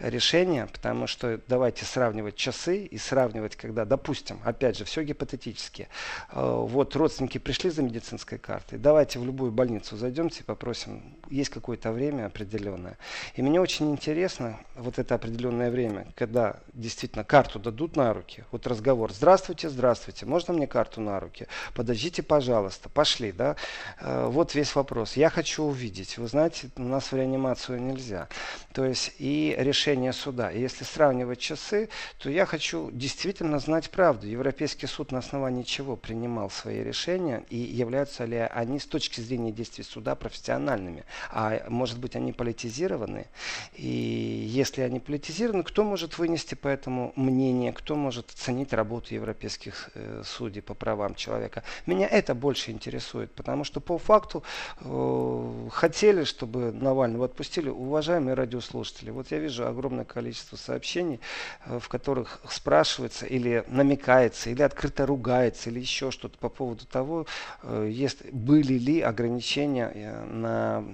[0.00, 5.88] решение, потому что давайте сравнивать часы и сравнивать, когда, допустим, опять же, все гипотетически.
[6.30, 11.50] Э, вот родственники пришли за медицинской картой, давайте в любую больницу зайдемте и попросим, есть
[11.50, 12.98] какое-то время определенное.
[13.34, 18.66] И мне очень интересно вот это определенное время, когда действительно карту дадут на руки, вот
[18.66, 21.46] разговор, здравствуйте, здравствуйте, можно мне карту на руки?
[21.74, 23.56] Подождите, пожалуйста, пошли, да?
[24.00, 25.16] Э, вот весь вопрос.
[25.16, 28.28] Я хочу увидеть, вы знаете, у нас в реанимацию нельзя.
[28.72, 30.50] То есть и решение суда.
[30.50, 34.26] И если сравнивать часы, то я хочу действительно знать правду.
[34.26, 39.52] Европейский суд на основании чего принимал свои решения и являются ли они с точки зрения
[39.52, 41.04] действий суда профессиональными.
[41.30, 43.26] А может быть они политизированы.
[43.74, 49.90] И если они политизированы, кто может вынести по этому мнение, кто может оценить работу европейских
[49.94, 51.62] э, судей по правам человека.
[51.86, 54.42] Меня это больше интересует, потому что по факту
[54.80, 59.10] э, хотели, чтобы Навального отпустили, уважаемые радиослушатели.
[59.10, 61.20] Вот я вижу огромное количество сообщений,
[61.64, 67.26] э, в которых спрашивается или намекается, или открыто ругается, или еще что-то по поводу того,
[67.62, 70.84] э, есть, были ли ограничения э, на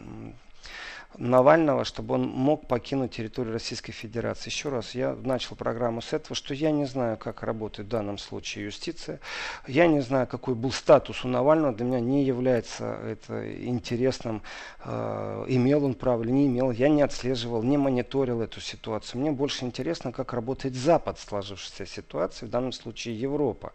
[1.19, 4.49] Навального, чтобы он мог покинуть территорию Российской Федерации.
[4.49, 8.17] Еще раз, я начал программу с этого, что я не знаю, как работает в данном
[8.17, 9.21] случае юстиция.
[9.67, 11.75] Я не знаю, какой был статус у Навального.
[11.75, 14.43] Для меня не является это интересным,
[14.85, 16.71] э, имел он право или не имел.
[16.71, 19.21] Я не отслеживал, не мониторил эту ситуацию.
[19.21, 23.73] Мне больше интересно, как работает Запад в сложившейся ситуации, в данном случае Европа.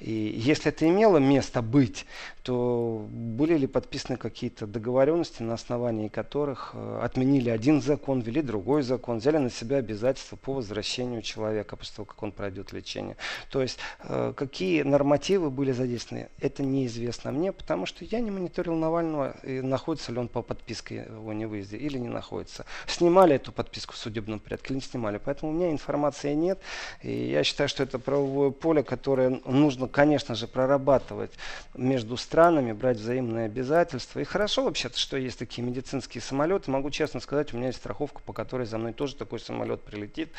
[0.00, 2.06] И если это имело место быть,
[2.48, 8.82] то были ли подписаны какие-то договоренности, на основании которых Э, отменили один закон, ввели другой
[8.82, 13.16] закон, взяли на себя обязательства по возвращению человека после того, как он пройдет лечение.
[13.50, 18.74] То есть э, какие нормативы были задействованы, это неизвестно мне, потому что я не мониторил
[18.74, 22.64] Навального, и находится ли он по подписке о невыезде или не находится.
[22.86, 25.20] Снимали эту подписку в судебном порядке или не снимали.
[25.24, 26.58] Поэтому у меня информации нет.
[27.02, 31.32] И я считаю, что это правовое поле, которое нужно, конечно же, прорабатывать
[31.74, 32.37] между странами,
[32.74, 34.20] брать взаимные обязательства.
[34.20, 38.20] И хорошо вообще-то, что есть такие медицинские самолеты, могу честно сказать, у меня есть страховка,
[38.24, 40.30] по которой за мной тоже такой самолет прилетит.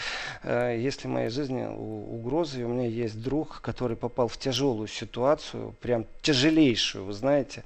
[0.44, 5.76] Э, если в моей жизни угрозы, у меня есть друг, который попал в тяжелую ситуацию,
[5.82, 7.66] прям тяжелейшую, вы знаете,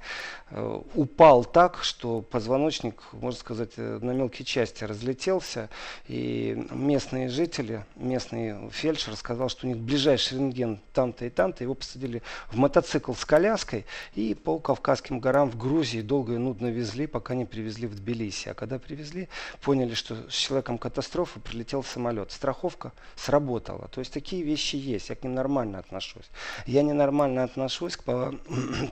[0.50, 5.70] э, упал так, что позвоночник, можно сказать, э, на мелкие части разлетелся,
[6.08, 11.74] и местные жители, местный фельдшер сказал, что у них ближайший рентген там-то и там-то, его
[11.74, 17.06] посадили в мотоцикл с коляской и по Кавказским горам в Грузии долго и нудно везли,
[17.06, 19.28] пока не привезли в Тбилиси А когда привезли,
[19.60, 22.32] поняли, что с человеком катастрофа, прилетел самолет.
[22.32, 23.88] Страховка сработала.
[23.88, 25.10] То есть такие вещи есть.
[25.10, 26.30] Я к ним нормально отношусь.
[26.66, 28.04] Я ненормально отношусь к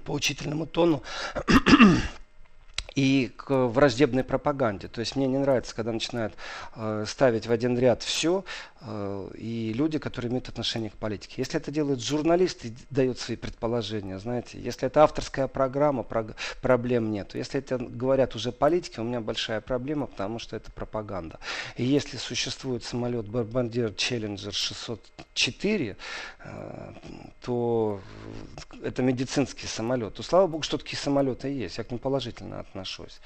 [0.05, 1.03] поучительному тону
[2.95, 4.89] и к враждебной пропаганде.
[4.89, 6.35] То есть мне не нравится, когда начинают
[6.77, 8.45] э, ставить в один ряд все,
[9.35, 11.35] и люди, которые имеют отношение к политике.
[11.37, 17.35] Если это делают журналисты дают свои предположения, знаете, если это авторская программа, прог- проблем нет.
[17.35, 21.39] Если это говорят уже политики, у меня большая проблема, потому что это пропаганда.
[21.77, 25.97] И если существует самолет Бомбардир Challenger 604,
[26.45, 26.93] э,
[27.41, 28.01] то
[28.83, 30.15] это медицинский самолет.
[30.15, 31.79] То слава богу, что такие самолеты есть.
[31.79, 33.21] Я к ним положительно отношусь.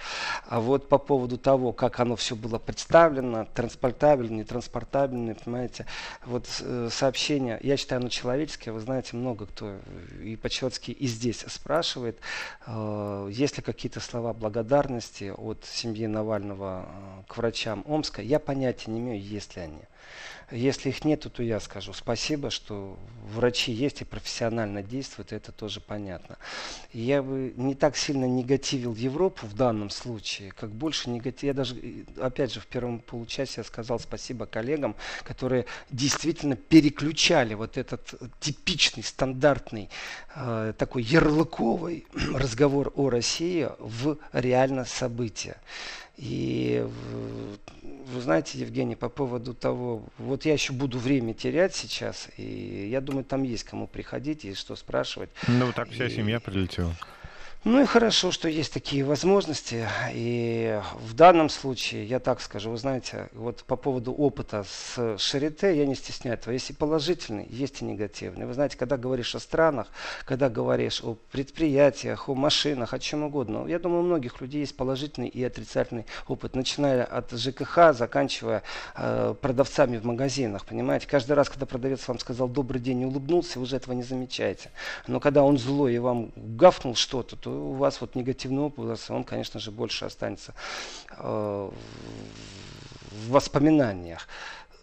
[0.47, 5.87] А вот по поводу того, как оно все было представлено, транспортабельно, нетранспортабельно, понимаете,
[6.25, 9.77] вот э, сообщение, я считаю, оно человеческое, вы знаете, много кто
[10.21, 12.19] и по-человечески и здесь спрашивает,
[12.67, 18.91] э, есть ли какие-то слова благодарности от семьи Навального э, к врачам Омска, я понятия
[18.91, 19.83] не имею, есть ли они.
[20.53, 25.81] Если их нету, то я скажу спасибо, что врачи есть и профессионально действуют, это тоже
[25.81, 26.39] понятно.
[26.93, 31.43] Я бы не так сильно негативил Европу в данном случае, как больше негатив.
[31.43, 31.77] Я даже,
[32.21, 39.03] опять же, в первом получасе я сказал спасибо коллегам, которые действительно переключали вот этот типичный,
[39.03, 39.91] стандартный,
[40.37, 45.57] э, такой ярлыковый разговор о России в реально события.
[46.17, 46.87] И
[48.07, 53.01] вы знаете, Евгений, по поводу того, вот я еще буду время терять сейчас, и я
[53.01, 55.29] думаю, там есть кому приходить и что спрашивать.
[55.47, 56.11] Ну, так вся и...
[56.11, 56.95] семья прилетела.
[57.69, 59.89] Ну и хорошо, что есть такие возможности.
[60.15, 65.77] И в данном случае, я так скажу, вы знаете, вот по поводу опыта с Шарите,
[65.77, 66.53] я не стесняю этого.
[66.53, 68.47] Есть и положительный, есть и негативный.
[68.47, 69.89] Вы знаете, когда говоришь о странах,
[70.25, 74.77] когда говоришь о предприятиях, о машинах, о чем угодно, я думаю, у многих людей есть
[74.77, 78.63] положительный и отрицательный опыт, начиная от ЖКХ, заканчивая
[78.95, 81.09] э, продавцами в магазинах, понимаете.
[81.09, 84.71] Каждый раз, когда продавец вам сказал «добрый день» и улыбнулся, вы уже этого не замечаете.
[85.09, 89.25] Но когда он злой и вам гафнул что-то, то у вас вот негативный опыт, он,
[89.25, 90.55] конечно же, больше останется
[91.11, 91.71] э,
[93.11, 94.29] в воспоминаниях.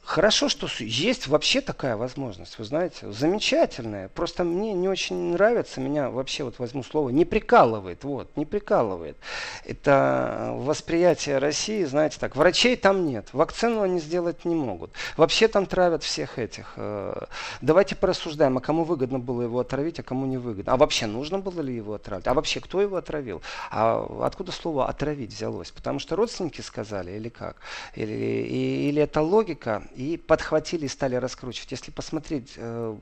[0.05, 4.09] Хорошо, что есть вообще такая возможность, вы знаете, замечательная.
[4.09, 9.15] Просто мне не очень нравится, меня вообще, вот возьму слово, не прикалывает, вот, не прикалывает.
[9.63, 14.91] Это восприятие России, знаете, так, врачей там нет, вакцину они сделать не могут.
[15.15, 16.73] Вообще там травят всех этих.
[16.75, 17.23] Э,
[17.61, 20.73] давайте порассуждаем, а кому выгодно было его отравить, а кому не выгодно.
[20.73, 22.27] А вообще нужно было ли его отравить?
[22.27, 23.41] А вообще кто его отравил?
[23.71, 25.71] А откуда слово отравить взялось?
[25.71, 27.55] Потому что родственники сказали или как?
[27.95, 29.83] Или, или это логика?
[29.95, 31.71] И подхватили и стали раскручивать.
[31.71, 32.95] Если посмотреть э,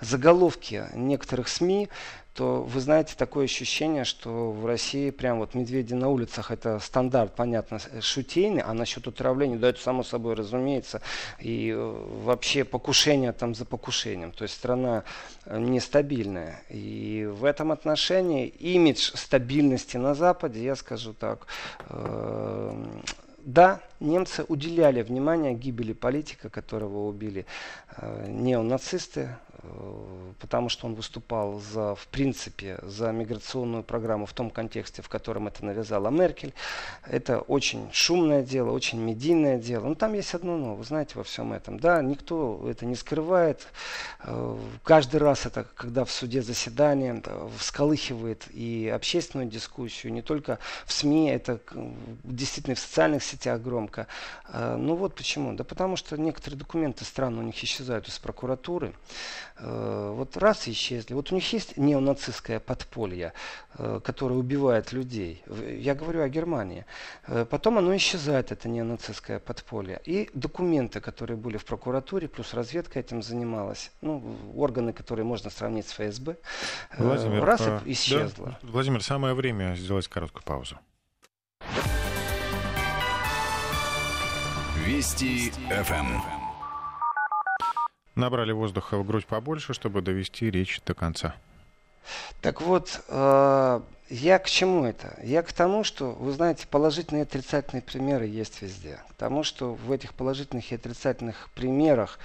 [0.00, 1.88] заголовки некоторых СМИ,
[2.36, 7.34] то вы знаете такое ощущение, что в России прям вот медведи на улицах это стандарт,
[7.34, 11.00] понятно, шутейный, а насчет отравления, да, это само собой разумеется,
[11.40, 15.04] и э, вообще покушение там за покушением, то есть страна
[15.46, 16.60] э, нестабильная.
[16.68, 21.46] И в этом отношении имидж стабильности на Западе, я скажу так,
[21.88, 22.84] э,
[23.46, 27.46] да, немцы уделяли внимание гибели политика, которого убили
[27.96, 29.30] э, неонацисты,
[29.62, 35.08] Э, потому что он выступал за, в принципе за миграционную программу в том контексте, в
[35.08, 36.52] котором это навязала Меркель.
[37.06, 39.86] Это очень шумное дело, очень медийное дело.
[39.88, 41.78] Но там есть одно но, вы знаете, во всем этом.
[41.78, 43.66] Да, никто это не скрывает.
[44.20, 47.22] Э, каждый раз это, когда в суде заседание,
[47.58, 51.60] всколыхивает и общественную дискуссию, не только в СМИ, это
[52.24, 53.85] действительно в социальных сетях громко.
[54.48, 55.54] Э, ну вот почему.
[55.54, 58.94] Да потому что некоторые документы странно у них исчезают из прокуратуры.
[59.58, 61.14] Э, вот раз исчезли.
[61.14, 63.32] Вот у них есть неонацистское подполье,
[63.78, 65.42] э, которое убивает людей.
[65.78, 66.84] Я говорю о Германии.
[67.26, 70.00] Э, потом оно исчезает, это неонацистское подполье.
[70.04, 73.90] И документы, которые были в прокуратуре, плюс разведка этим занималась.
[74.02, 76.36] Ну, органы, которые можно сравнить с ФСБ.
[76.98, 78.58] Владимир, раз и исчезло.
[78.62, 80.78] Да, Владимир, самое время сделать короткую паузу.
[84.86, 86.20] Вести ФМ.
[88.14, 91.34] Набрали воздуха в грудь побольше, чтобы довести речь до конца.
[92.40, 95.18] Так вот, э, я к чему это?
[95.22, 99.00] Я к тому, что, вы знаете, положительные и отрицательные примеры есть везде.
[99.10, 102.20] К тому, что в этих положительных и отрицательных примерах,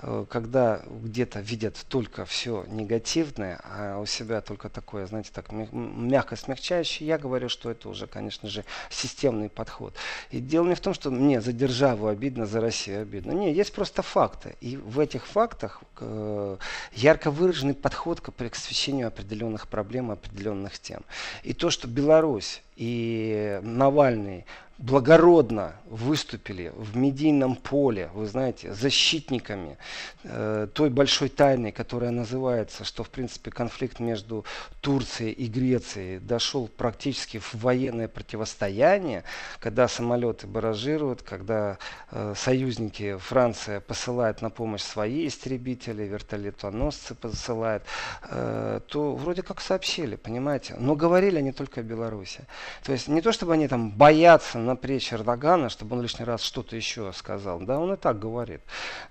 [0.00, 6.36] э, когда где-то видят только все негативное, а у себя только такое, знаете, так мягко
[6.36, 9.94] смягчающее, я говорю, что это уже, конечно же, системный подход.
[10.30, 13.32] И дело не в том, что мне за державу обидно, за Россию обидно.
[13.32, 14.56] Не, есть просто факты.
[14.62, 16.56] И в этих фактах э,
[16.92, 21.02] ярко выраженный подход к освещению определенных проблем, определенных тем.
[21.42, 24.44] И то, что Беларусь и Навальный
[24.78, 29.78] благородно выступили в медийном поле, вы знаете, защитниками
[30.22, 34.44] э, той большой тайны, которая называется, что в принципе конфликт между
[34.82, 39.24] Турцией и Грецией дошел практически в военное противостояние,
[39.60, 41.78] когда самолеты баражируют, когда
[42.10, 47.82] э, союзники Франция посылает на помощь свои истребители, вертолетоносцы посылает,
[48.28, 52.44] э, то вроде как сообщили, понимаете, но говорили они только о Беларуси.
[52.84, 56.76] То есть не то, чтобы они там боятся напречь Эрдогана, чтобы он лишний раз что-то
[56.76, 57.60] еще сказал.
[57.60, 58.60] Да, он и так говорит.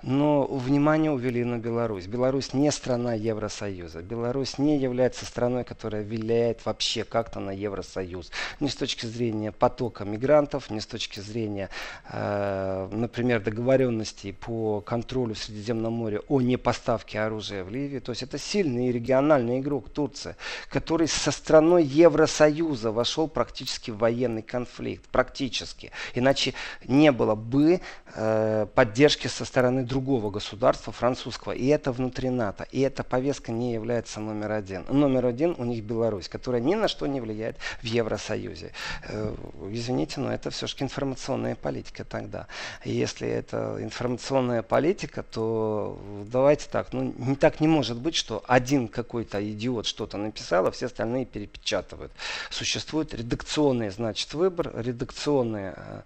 [0.02, 2.06] Но внимание увели на Беларусь.
[2.06, 4.02] Беларусь не страна Евросоюза.
[4.02, 8.32] Беларусь не является страной, которая влияет вообще как-то на Евросоюз.
[8.60, 11.70] Ни с точки зрения потока мигрантов, ни с точки зрения,
[12.12, 18.02] э, например, договоренностей по контролю в Средиземном море о непоставке оружия в Ливию.
[18.02, 20.38] То есть это сильный региональный игрок Турция,
[20.70, 23.45] который со страной Евросоюза вошел практически
[23.92, 25.08] в военный конфликт.
[25.10, 25.92] Практически практически.
[26.14, 26.54] Иначе
[26.88, 27.82] не было бы
[28.16, 31.52] э, поддержки со стороны другого государства, французского.
[31.52, 32.66] И это внутри НАТО.
[32.72, 34.86] И эта повестка не является номер один.
[34.90, 38.72] Номер один у них Беларусь, которая ни на что не влияет в Евросоюзе.
[39.10, 39.36] Э,
[39.72, 42.48] извините, но это все-таки информационная политика тогда.
[42.84, 46.00] Если это информационная политика, то
[46.32, 46.94] давайте так.
[46.94, 51.26] Ну, не так не может быть, что один какой-то идиот что-то написал, а все остальные
[51.26, 52.12] перепечатывают.
[52.50, 56.02] Существует редакционный, значит, выбор, редакционный традиционная э,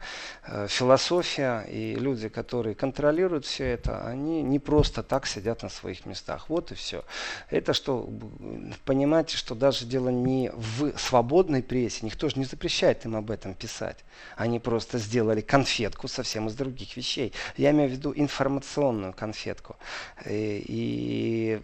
[0.45, 6.05] э, философия, и люди, которые контролируют все это, они не просто так сидят на своих
[6.05, 6.49] местах.
[6.49, 7.03] Вот и все.
[7.49, 8.09] Это что,
[8.85, 13.53] понимаете, что даже дело не в свободной прессе, никто же не запрещает им об этом
[13.53, 13.97] писать.
[14.35, 17.33] Они просто сделали конфетку совсем из других вещей.
[17.57, 19.75] Я имею в виду информационную конфетку.
[20.25, 21.61] И, и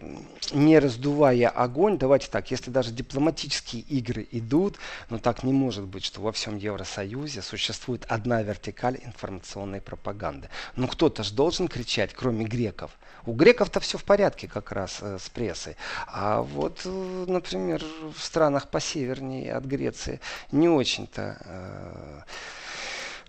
[0.52, 4.76] не раздувая огонь, давайте так, если даже дипломатические игры идут,
[5.10, 10.48] но так не может быть, что во всем Евросоюзе существует одна вертикаль информационной пропаганды.
[10.76, 12.90] Но кто-то же должен кричать, кроме греков.
[13.24, 15.76] У греков-то все в порядке как раз э, с прессой.
[16.06, 17.82] А вот, э, например,
[18.16, 20.20] в странах посевернее от Греции
[20.52, 22.20] не очень-то э,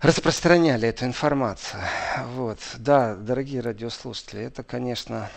[0.00, 1.82] распространяли эту информацию.
[2.34, 2.58] Вот.
[2.78, 5.28] Да, дорогие радиослушатели, это, конечно,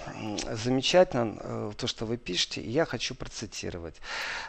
[0.52, 2.62] замечательно, э, то, что вы пишете.
[2.62, 3.96] Я хочу процитировать.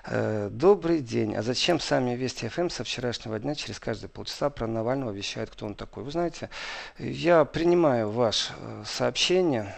[0.05, 1.35] Э, Добрый день.
[1.35, 5.65] А зачем сами Вести ФМ со вчерашнего дня через каждые полчаса про Навального вещают, кто
[5.65, 6.05] он такой?
[6.05, 6.51] Вы знаете,
[6.99, 9.75] я принимаю ваше э, сообщение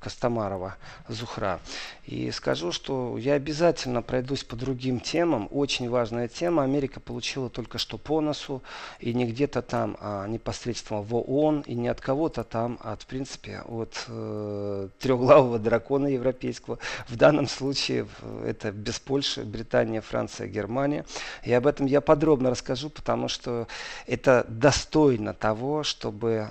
[0.00, 0.76] Костомарова
[1.08, 1.60] Зухра.
[2.06, 5.46] И скажу, что я обязательно пройдусь по другим темам.
[5.50, 6.64] Очень важная тема.
[6.64, 8.62] Америка получила только что по носу.
[9.00, 11.62] И не где-то там, а непосредственно в ООН.
[11.62, 16.78] И не от кого-то там, а в принципе от э, трехглавого дракона европейского.
[17.08, 18.06] В данном случае
[18.44, 21.04] это без Польши, Британия, Франция, Германия.
[21.44, 23.66] И об этом я подробно расскажу, потому что
[24.06, 26.48] это достойно того, чтобы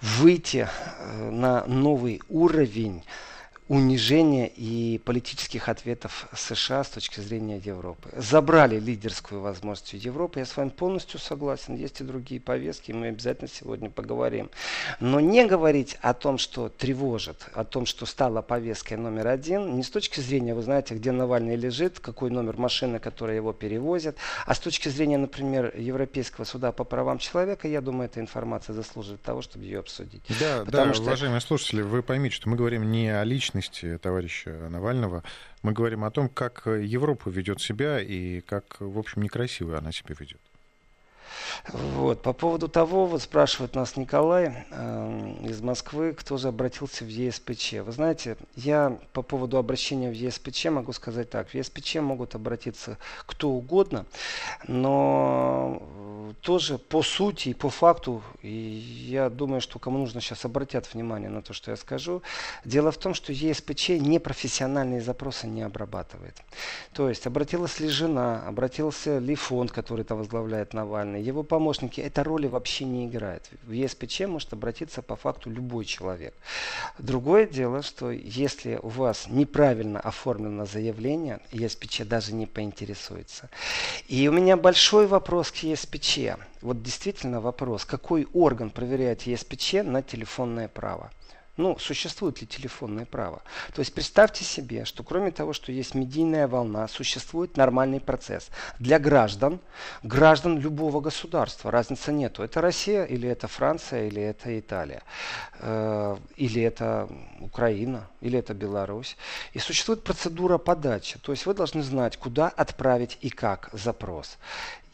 [0.00, 3.02] выйти э, на новый уровень
[3.68, 8.08] унижения и политических ответов США с точки зрения Европы.
[8.16, 10.38] Забрали лидерскую возможность у Европы.
[10.38, 11.76] Я с вами полностью согласен.
[11.76, 14.50] Есть и другие повестки, мы обязательно сегодня поговорим.
[15.00, 19.82] Но не говорить о том, что тревожит, о том, что стала повесткой номер один, не
[19.82, 24.16] с точки зрения, вы знаете, где Навальный лежит, какой номер машины, которая его перевозит,
[24.46, 29.20] а с точки зрения, например, Европейского суда по правам человека, я думаю, эта информация заслуживает
[29.20, 30.22] того, чтобы ее обсудить.
[30.40, 31.02] Да, Потому да, что...
[31.02, 35.22] уважаемые слушатели, вы поймите, что мы говорим не о личности личности товарища Навального.
[35.62, 40.14] Мы говорим о том, как Европа ведет себя и как, в общем, некрасиво она себя
[40.18, 40.40] ведет.
[41.72, 42.22] Вот.
[42.22, 47.74] По поводу того, вот спрашивает нас Николай э, из Москвы, кто же обратился в ЕСПЧ.
[47.84, 51.48] Вы знаете, я по поводу обращения в ЕСПЧ могу сказать так.
[51.48, 52.96] В ЕСПЧ могут обратиться
[53.26, 54.06] кто угодно,
[54.66, 55.82] но
[56.40, 61.30] тоже по сути и по факту, и я думаю, что кому нужно сейчас обратят внимание
[61.30, 62.22] на то, что я скажу.
[62.64, 66.36] Дело в том, что ЕСПЧ непрофессиональные запросы не обрабатывает.
[66.92, 72.24] То есть обратилась ли жена, обратился ли фонд, который там возглавляет Навальный, его помощники, эта
[72.24, 73.48] роли вообще не играет.
[73.62, 76.34] В ЕСПЧ может обратиться по факту любой человек.
[76.98, 83.48] Другое дело, что если у вас неправильно оформлено заявление, ЕСПЧ даже не поинтересуется.
[84.08, 86.17] И у меня большой вопрос к ЕСПЧ.
[86.62, 91.10] Вот действительно вопрос, какой орган проверяет ЕСПЧ на телефонное право?
[91.58, 93.42] Ну, существует ли телефонное право?
[93.74, 98.48] То есть представьте себе, что кроме того, что есть медийная волна, существует нормальный процесс
[98.78, 99.58] для граждан,
[100.04, 101.72] граждан любого государства.
[101.72, 102.44] Разницы нету.
[102.44, 105.02] Это Россия или это Франция или это Италия,
[105.58, 107.08] э, или это
[107.40, 109.16] Украина, или это Беларусь.
[109.52, 111.18] И существует процедура подачи.
[111.18, 114.38] То есть вы должны знать, куда отправить и как запрос.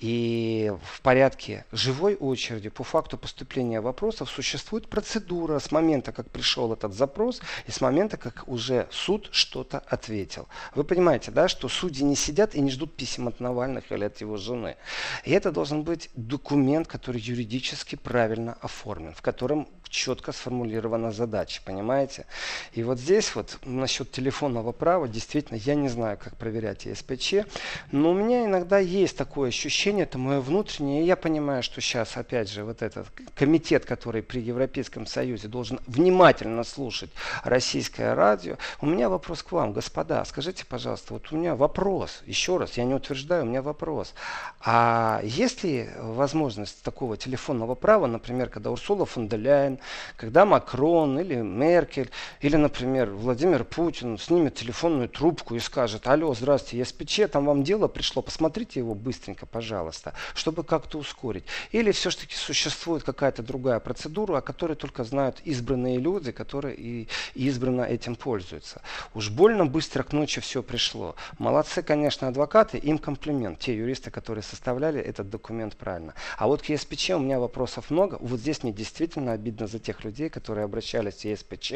[0.05, 6.70] И в порядке живой очереди по факту поступления вопросов существует процедура с момента, как пришел
[6.74, 10.46] этот запрос, и с момента, как уже суд что-то ответил.
[10.74, 14.20] Вы понимаете, да, что судьи не сидят и не ждут писем от Навальных или от
[14.20, 14.76] его жены.
[15.24, 22.26] И это должен быть документ, который юридически правильно оформлен, в котором четко сформулирована задача, понимаете?
[22.72, 27.47] И вот здесь вот насчет телефонного права, действительно, я не знаю, как проверять ЕСПЧ,
[27.92, 32.16] но у меня иногда есть такое ощущение, это мое внутреннее, и я понимаю, что сейчас,
[32.16, 37.11] опять же, вот этот комитет, который при Европейском Союзе должен внимательно слушать
[37.45, 42.57] российское радио, у меня вопрос к вам, господа, скажите, пожалуйста, вот у меня вопрос, еще
[42.57, 44.12] раз, я не утверждаю, у меня вопрос,
[44.61, 49.78] а есть ли возможность такого телефонного права, например, когда Урсула фон де Ляйен
[50.16, 52.11] когда Макрон или Меркель,
[52.41, 57.89] или, например, Владимир Путин снимет телефонную трубку и скажет, алло, здравствуйте, СПЧ, там вам дело
[57.89, 61.45] пришло, посмотрите его быстренько, пожалуйста, чтобы как-то ускорить.
[61.72, 67.82] Или все-таки существует какая-то другая процедура, о которой только знают избранные люди, которые и избранно
[67.82, 68.80] этим пользуются.
[69.14, 71.14] Уж больно быстро к ночи все пришло.
[71.39, 73.59] Молодцы, конечно, адвокаты, им комплимент.
[73.59, 76.14] Те юристы, которые составляли этот документ правильно.
[76.39, 78.18] А вот к ЕСПЧ у меня вопросов много.
[78.20, 81.72] Вот здесь мне действительно обидно за тех людей, которые обращались в ЕСПЧ,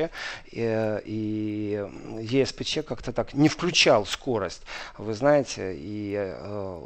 [0.51, 1.87] и, и
[2.21, 4.63] ЕСПЧ как-то так не включал скорость,
[4.97, 6.81] вы знаете, и э,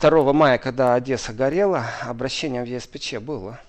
[0.00, 3.60] 2 мая, когда Одесса горела, обращение в ЕСПЧ было.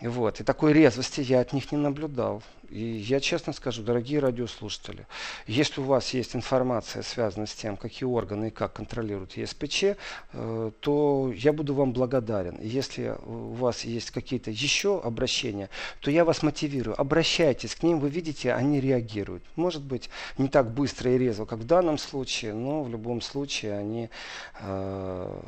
[0.00, 0.40] Вот.
[0.40, 2.42] И такой резвости я от них не наблюдал.
[2.70, 5.06] И я честно скажу, дорогие радиослушатели,
[5.46, 9.84] если у вас есть информация, связанная с тем, какие органы и как контролируют ЕСПЧ,
[10.32, 12.58] э, то я буду вам благодарен.
[12.60, 17.00] Если у вас есть какие-то еще обращения, то я вас мотивирую.
[17.00, 19.44] Обращайтесь к ним, вы видите, они реагируют.
[19.54, 23.78] Может быть, не так быстро и резво, как в данном случае, но в любом случае
[23.78, 24.10] они
[24.60, 25.40] э,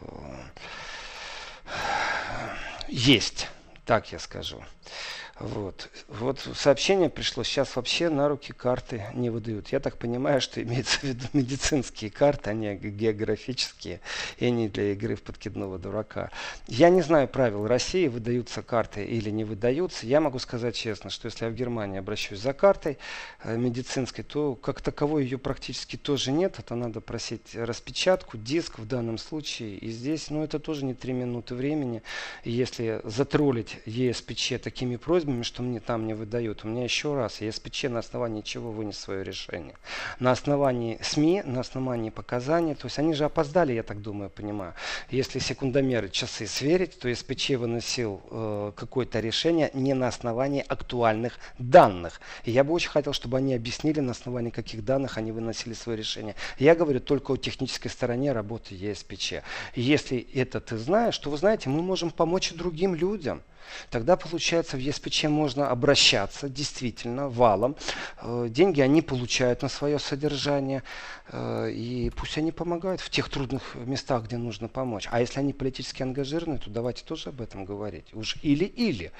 [2.88, 3.48] есть,
[3.84, 4.62] так я скажу.
[5.40, 5.88] Вот.
[6.08, 9.68] вот сообщение пришло, сейчас вообще на руки карты не выдают.
[9.68, 14.00] Я так понимаю, что имеется в виду медицинские карты, а не географические,
[14.38, 16.30] и они для игры в подкидного дурака.
[16.66, 20.06] Я не знаю правил России, выдаются карты или не выдаются.
[20.06, 22.98] Я могу сказать честно, что если я в Германии обращусь за картой
[23.44, 26.58] э, медицинской, то как таковой ее практически тоже нет.
[26.58, 29.76] Это надо просить распечатку, диск в данном случае.
[29.76, 32.02] И здесь, ну это тоже не три минуты времени.
[32.42, 36.64] Если затроллить ЕСПЧ такими просьбами, просьбами, что мне там не выдают.
[36.64, 39.74] У меня еще раз, я СПЧ на основании чего вынес свое решение.
[40.20, 42.74] На основании СМИ, на основании показаний.
[42.74, 44.74] То есть они же опоздали, я так думаю, понимаю.
[45.10, 52.20] Если секундомеры часы сверить, то СПЧ выносил э, какое-то решение не на основании актуальных данных.
[52.46, 55.98] И я бы очень хотел, чтобы они объяснили, на основании каких данных они выносили свое
[55.98, 56.34] решение.
[56.58, 59.34] Я говорю только о технической стороне работы ЕСПЧ.
[59.74, 63.42] Если это ты знаешь, то вы знаете, мы можем помочь другим людям.
[63.90, 67.76] Тогда, получается, в ЕСПЧ можно обращаться действительно валом.
[68.20, 70.82] Э, деньги они получают на свое содержание.
[71.30, 75.08] Э, и пусть они помогают в тех трудных местах, где нужно помочь.
[75.10, 78.06] А если они политически ангажированы, то давайте тоже об этом говорить.
[78.12, 79.12] Уж или-или.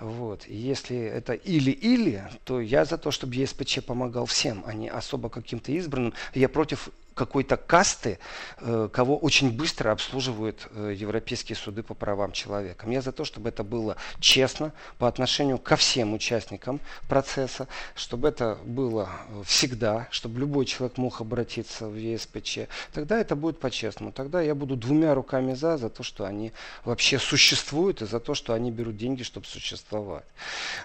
[0.00, 0.46] Вот.
[0.46, 5.72] Если это или-или, то я за то, чтобы ЕСПЧ помогал всем, а не особо каким-то
[5.72, 6.12] избранным.
[6.34, 8.18] Я против какой-то касты,
[8.58, 12.88] э, кого очень быстро обслуживают э, европейские суды по правам человека.
[12.90, 18.58] Я за то, чтобы это было честно по отношению ко всем участникам процесса, чтобы это
[18.64, 22.60] было э, всегда, чтобы любой человек мог обратиться в ЕСПЧ.
[22.92, 24.12] Тогда это будет по-честному.
[24.12, 26.52] Тогда я буду двумя руками за, за то, что они
[26.84, 30.24] вообще существуют и за то, что они берут деньги, чтобы существовать.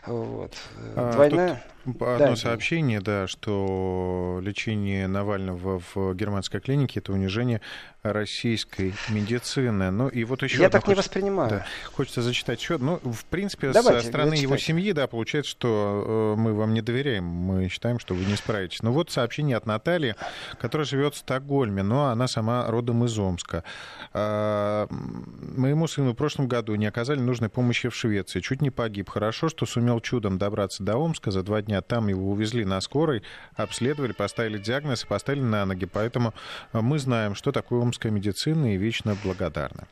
[0.06, 0.54] Вот.
[0.96, 1.64] А, Двойная...
[1.92, 2.36] Одно да.
[2.36, 7.62] сообщение, да, что лечение Навального в германской клинике это унижение
[8.04, 9.92] российской медицины.
[9.92, 11.50] Ну и вот еще Я так хочется, не воспринимаю.
[11.50, 12.78] Да, хочется зачитать еще.
[12.78, 16.82] Ну, в принципе, Давайте, со стороны его семьи, да, получается, что э, мы вам не
[16.82, 17.26] доверяем.
[17.26, 18.82] Мы считаем, что вы не справитесь.
[18.84, 20.16] Ну вот сообщение от Натальи,
[20.60, 23.66] которая живет в Стокгольме, но она сама родом из Омска.
[24.14, 28.40] Э, моему сыну в прошлом году не оказали нужной помощи в Швеции.
[28.40, 29.10] Чуть не погиб.
[29.10, 31.32] Хорошо, что сумел чудом добраться до Омска.
[31.32, 33.24] За два дня там его увезли на скорой,
[33.56, 35.86] обследовали, поставили диагноз и поставили на ноги.
[35.86, 36.34] Поэтому
[36.72, 39.88] мы знаем, что такое омская медицина и вечно благодарны.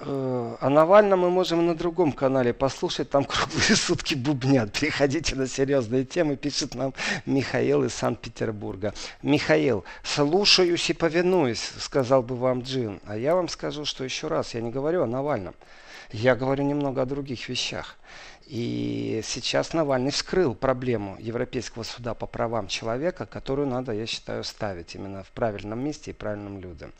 [0.00, 4.72] э, о Навальном мы можем на другом канале послушать, там круглые сутки бубнят.
[4.72, 6.92] Приходите на серьезные темы, пишет нам
[7.26, 8.94] Михаил из Санкт-Петербурга.
[9.22, 13.00] Михаил, слушаюсь и повинуюсь, сказал бы вам Джин.
[13.06, 15.54] А я вам скажу, что еще раз, я не говорю о Навальном.
[16.12, 17.96] Я говорю немного о других вещах.
[18.50, 24.96] И сейчас Навальный вскрыл проблему Европейского суда по правам человека, которую надо, я считаю, ставить
[24.96, 26.92] именно в правильном месте и правильным людям.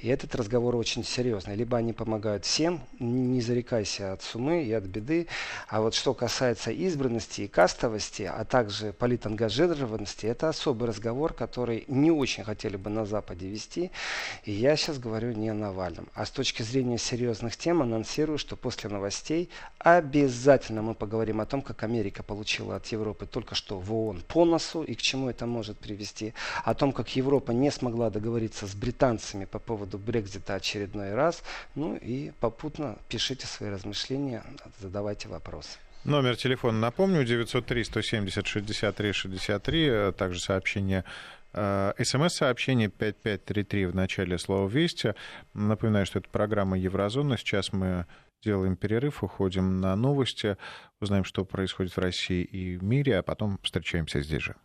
[0.00, 1.56] И этот разговор очень серьезный.
[1.56, 5.28] Либо они помогают всем, не зарекайся от сумы и от беды.
[5.66, 12.10] А вот что касается избранности и кастовости, а также политангажированности, это особый разговор, который не
[12.10, 13.90] очень хотели бы на Западе вести.
[14.44, 16.08] И я сейчас говорю не о Навальном.
[16.12, 19.48] А с точки зрения серьезных тем анонсирую, что после новостей
[19.78, 24.44] обязательно мы поговорим о том, как Америка получила от Европы только что в ООН по
[24.44, 26.34] носу и к чему это может привести.
[26.64, 31.42] О том, как Европа не смогла договориться с британцами по поводу Брекзита очередной раз.
[31.74, 34.42] Ну и попутно пишите свои размышления,
[34.80, 35.78] задавайте вопросы.
[36.04, 41.04] Номер телефона, напомню, 903-170-63-63, также сообщение
[41.52, 45.14] э, СМС-сообщение 5533 в начале слова «Вести».
[45.54, 47.36] Напоминаю, что это программа «Еврозона».
[47.36, 48.06] Сейчас мы
[48.42, 50.56] делаем перерыв, уходим на новости,
[51.00, 54.56] узнаем, что происходит в России и в мире, а потом встречаемся здесь же.